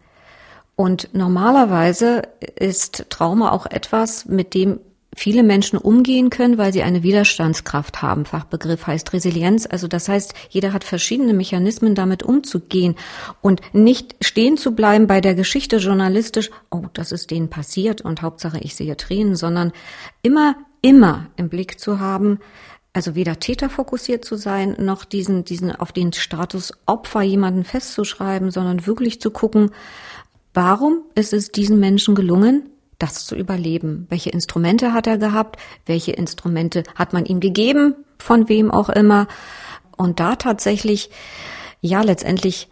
Und 0.75 1.09
normalerweise 1.13 2.23
ist 2.55 3.05
Trauma 3.09 3.51
auch 3.51 3.65
etwas, 3.65 4.25
mit 4.25 4.53
dem 4.53 4.79
viele 5.15 5.43
Menschen 5.43 5.77
umgehen 5.77 6.29
können, 6.31 6.57
weil 6.57 6.73
sie 6.73 6.83
eine 6.83 7.03
Widerstandskraft 7.03 8.01
haben. 8.01 8.25
Fachbegriff 8.25 8.87
heißt 8.87 9.13
Resilienz. 9.13 9.67
Also 9.69 9.87
das 9.87 10.09
heißt, 10.09 10.33
jeder 10.49 10.73
hat 10.73 10.83
verschiedene 10.83 11.33
Mechanismen, 11.33 11.95
damit 11.95 12.23
umzugehen 12.23 12.95
und 13.41 13.61
nicht 13.73 14.15
stehen 14.21 14.57
zu 14.57 14.73
bleiben 14.73 15.07
bei 15.07 15.21
der 15.21 15.35
Geschichte 15.35 15.77
journalistisch, 15.77 16.49
oh, 16.71 16.85
das 16.93 17.11
ist 17.11 17.31
denen 17.31 17.49
passiert 17.49 18.01
und 18.01 18.21
Hauptsache 18.21 18.59
ich 18.59 18.75
sehe 18.75 18.97
Tränen, 18.97 19.35
sondern 19.35 19.71
immer, 20.23 20.55
immer 20.81 21.27
im 21.35 21.49
Blick 21.49 21.79
zu 21.79 21.99
haben, 21.99 22.39
also 22.93 23.15
weder 23.15 23.39
täterfokussiert 23.39 24.23
zu 24.23 24.35
sein, 24.35 24.75
noch 24.79 25.03
diesen, 25.03 25.43
diesen 25.43 25.75
auf 25.75 25.91
den 25.91 26.13
Status 26.13 26.73
Opfer 26.85 27.23
jemanden 27.23 27.63
festzuschreiben, 27.63 28.51
sondern 28.51 28.85
wirklich 28.85 29.19
zu 29.19 29.31
gucken, 29.31 29.71
warum 30.53 30.99
ist 31.15 31.33
es 31.33 31.51
diesen 31.51 31.79
Menschen 31.79 32.13
gelungen, 32.13 32.69
das 32.99 33.25
zu 33.25 33.35
überleben? 33.35 34.05
Welche 34.09 34.29
Instrumente 34.29 34.93
hat 34.93 35.07
er 35.07 35.17
gehabt? 35.17 35.59
Welche 35.87 36.11
Instrumente 36.11 36.83
hat 36.93 37.13
man 37.13 37.25
ihm 37.25 37.39
gegeben? 37.39 37.95
Von 38.19 38.47
wem 38.47 38.69
auch 38.69 38.89
immer? 38.89 39.27
Und 39.97 40.19
da 40.19 40.35
tatsächlich, 40.35 41.09
ja, 41.81 42.01
letztendlich 42.03 42.69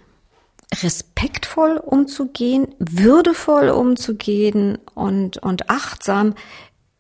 respektvoll 0.84 1.78
umzugehen, 1.78 2.76
würdevoll 2.78 3.70
umzugehen 3.70 4.78
und, 4.94 5.38
und 5.38 5.70
achtsam, 5.70 6.36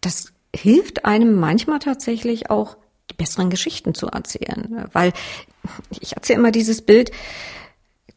das 0.01 0.33
hilft 0.53 1.05
einem 1.05 1.39
manchmal 1.39 1.79
tatsächlich 1.79 2.49
auch 2.49 2.75
die 3.11 3.15
besseren 3.15 3.49
Geschichten 3.49 3.93
zu 3.93 4.07
erzählen. 4.07 4.85
Weil 4.93 5.13
ich 5.99 6.13
erzähle 6.13 6.39
immer 6.39 6.51
dieses 6.51 6.81
Bild, 6.81 7.11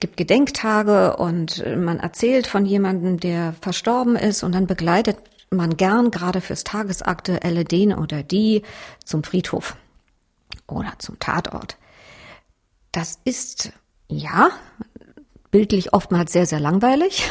gibt 0.00 0.16
Gedenktage 0.16 1.16
und 1.16 1.64
man 1.76 1.98
erzählt 1.98 2.46
von 2.46 2.66
jemandem, 2.66 3.20
der 3.20 3.54
verstorben 3.61 4.16
ist 4.16 4.42
und 4.42 4.52
dann 4.52 4.66
begleitet 4.66 5.16
man 5.50 5.76
gern 5.76 6.11
gerade 6.11 6.40
fürs 6.40 6.64
Tagesaktuelle 6.64 7.64
den 7.64 7.94
oder 7.94 8.22
die 8.22 8.62
zum 9.04 9.24
Friedhof 9.24 9.76
oder 10.66 10.92
zum 10.98 11.18
Tatort. 11.18 11.76
Das 12.92 13.18
ist, 13.24 13.72
ja, 14.09 14.50
bildlich 15.50 15.92
oftmals 15.92 16.33
sehr, 16.33 16.46
sehr 16.46 16.61
langweilig 16.61 17.28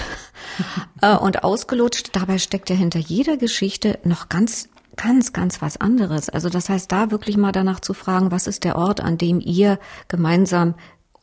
äh, 1.01 1.15
und 1.15 1.43
ausgelutscht. 1.43 2.09
Dabei 2.13 2.37
steckt 2.37 2.69
ja 2.69 2.75
hinter 2.75 2.99
jeder 2.99 3.37
Geschichte 3.37 3.99
noch 4.03 4.29
ganz 4.29 4.69
ganz, 4.95 5.33
ganz 5.33 5.61
was 5.61 5.77
anderes. 5.77 6.29
Also 6.29 6.49
das 6.49 6.69
heißt, 6.69 6.91
da 6.91 7.11
wirklich 7.11 7.37
mal 7.37 7.51
danach 7.51 7.79
zu 7.79 7.93
fragen, 7.93 8.31
was 8.31 8.47
ist 8.47 8.63
der 8.63 8.75
Ort, 8.75 9.01
an 9.01 9.17
dem 9.17 9.39
ihr 9.39 9.79
gemeinsam 10.07 10.75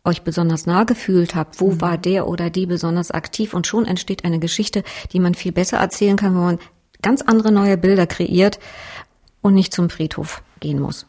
euch 0.04 0.22
besonders 0.22 0.66
nah 0.66 0.84
gefühlt 0.84 1.34
habt, 1.34 1.60
wo 1.60 1.72
mhm. 1.72 1.80
war 1.80 1.98
der 1.98 2.26
oder 2.26 2.50
die 2.50 2.66
besonders 2.66 3.10
aktiv 3.10 3.54
und 3.54 3.66
schon 3.66 3.86
entsteht 3.86 4.24
eine 4.24 4.38
Geschichte, 4.38 4.82
die 5.12 5.20
man 5.20 5.34
viel 5.34 5.52
besser 5.52 5.78
erzählen 5.78 6.16
kann, 6.16 6.34
wenn 6.34 6.42
man 6.42 6.58
ganz 7.02 7.22
andere 7.22 7.52
neue 7.52 7.76
Bilder 7.76 8.06
kreiert 8.06 8.58
und 9.42 9.54
nicht 9.54 9.74
zum 9.74 9.90
Friedhof 9.90 10.42
gehen 10.60 10.80
muss. 10.80 11.06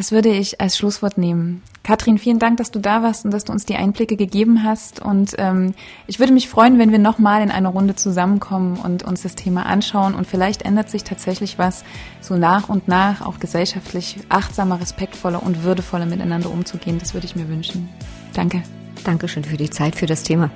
Das 0.00 0.12
würde 0.12 0.30
ich 0.30 0.62
als 0.62 0.78
Schlusswort 0.78 1.18
nehmen. 1.18 1.60
Katrin, 1.82 2.16
vielen 2.16 2.38
Dank, 2.38 2.56
dass 2.56 2.70
du 2.70 2.78
da 2.78 3.02
warst 3.02 3.26
und 3.26 3.32
dass 3.32 3.44
du 3.44 3.52
uns 3.52 3.66
die 3.66 3.76
Einblicke 3.76 4.16
gegeben 4.16 4.64
hast. 4.64 4.98
Und 4.98 5.34
ähm, 5.36 5.74
ich 6.06 6.18
würde 6.18 6.32
mich 6.32 6.48
freuen, 6.48 6.78
wenn 6.78 6.90
wir 6.90 6.98
nochmal 6.98 7.42
in 7.42 7.50
einer 7.50 7.68
Runde 7.68 7.94
zusammenkommen 7.94 8.78
und 8.78 9.02
uns 9.02 9.20
das 9.24 9.34
Thema 9.34 9.66
anschauen. 9.66 10.14
Und 10.14 10.26
vielleicht 10.26 10.62
ändert 10.62 10.88
sich 10.88 11.04
tatsächlich 11.04 11.58
was, 11.58 11.84
so 12.22 12.34
nach 12.34 12.70
und 12.70 12.88
nach 12.88 13.20
auch 13.20 13.40
gesellschaftlich 13.40 14.16
achtsamer, 14.30 14.80
respektvoller 14.80 15.42
und 15.42 15.64
würdevoller 15.64 16.06
miteinander 16.06 16.50
umzugehen. 16.50 16.98
Das 16.98 17.12
würde 17.12 17.26
ich 17.26 17.36
mir 17.36 17.50
wünschen. 17.50 17.90
Danke. 18.32 18.62
Dankeschön 19.04 19.44
für 19.44 19.58
die 19.58 19.68
Zeit, 19.68 19.96
für 19.96 20.06
das 20.06 20.22
Thema. 20.22 20.50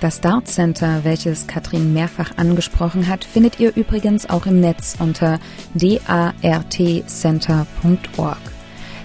Das 0.00 0.20
Dart 0.20 0.46
Center, 0.46 1.00
welches 1.02 1.48
Katrin 1.48 1.92
mehrfach 1.92 2.30
angesprochen 2.36 3.08
hat, 3.08 3.24
findet 3.24 3.58
ihr 3.58 3.74
übrigens 3.74 4.30
auch 4.30 4.46
im 4.46 4.60
Netz 4.60 4.94
unter 5.00 5.40
dartcenter.org. 5.74 8.38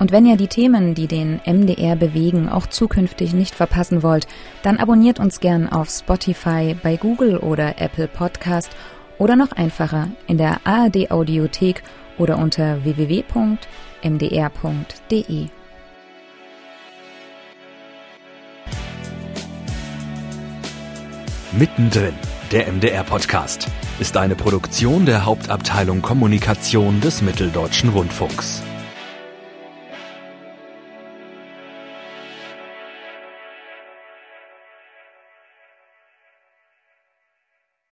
Und 0.00 0.10
wenn 0.12 0.24
ihr 0.24 0.36
die 0.38 0.48
Themen, 0.48 0.94
die 0.94 1.06
den 1.06 1.40
MDR 1.44 1.94
bewegen, 1.94 2.48
auch 2.48 2.66
zukünftig 2.66 3.34
nicht 3.34 3.54
verpassen 3.54 4.02
wollt, 4.02 4.26
dann 4.62 4.78
abonniert 4.78 5.20
uns 5.20 5.40
gern 5.40 5.68
auf 5.68 5.90
Spotify, 5.90 6.74
bei 6.82 6.96
Google 6.96 7.36
oder 7.36 7.78
Apple 7.78 8.08
Podcast 8.08 8.70
oder 9.18 9.36
noch 9.36 9.52
einfacher 9.52 10.08
in 10.26 10.38
der 10.38 10.62
ARD 10.64 11.10
Audiothek 11.10 11.82
oder 12.16 12.38
unter 12.38 12.82
www.mdr.de. 12.82 13.58
Mittendrin, 21.52 22.14
der 22.52 22.72
MDR-Podcast, 22.72 23.66
ist 23.98 24.16
eine 24.16 24.34
Produktion 24.36 25.04
der 25.04 25.26
Hauptabteilung 25.26 26.00
Kommunikation 26.00 27.02
des 27.02 27.20
Mitteldeutschen 27.20 27.90
Rundfunks. 27.90 28.62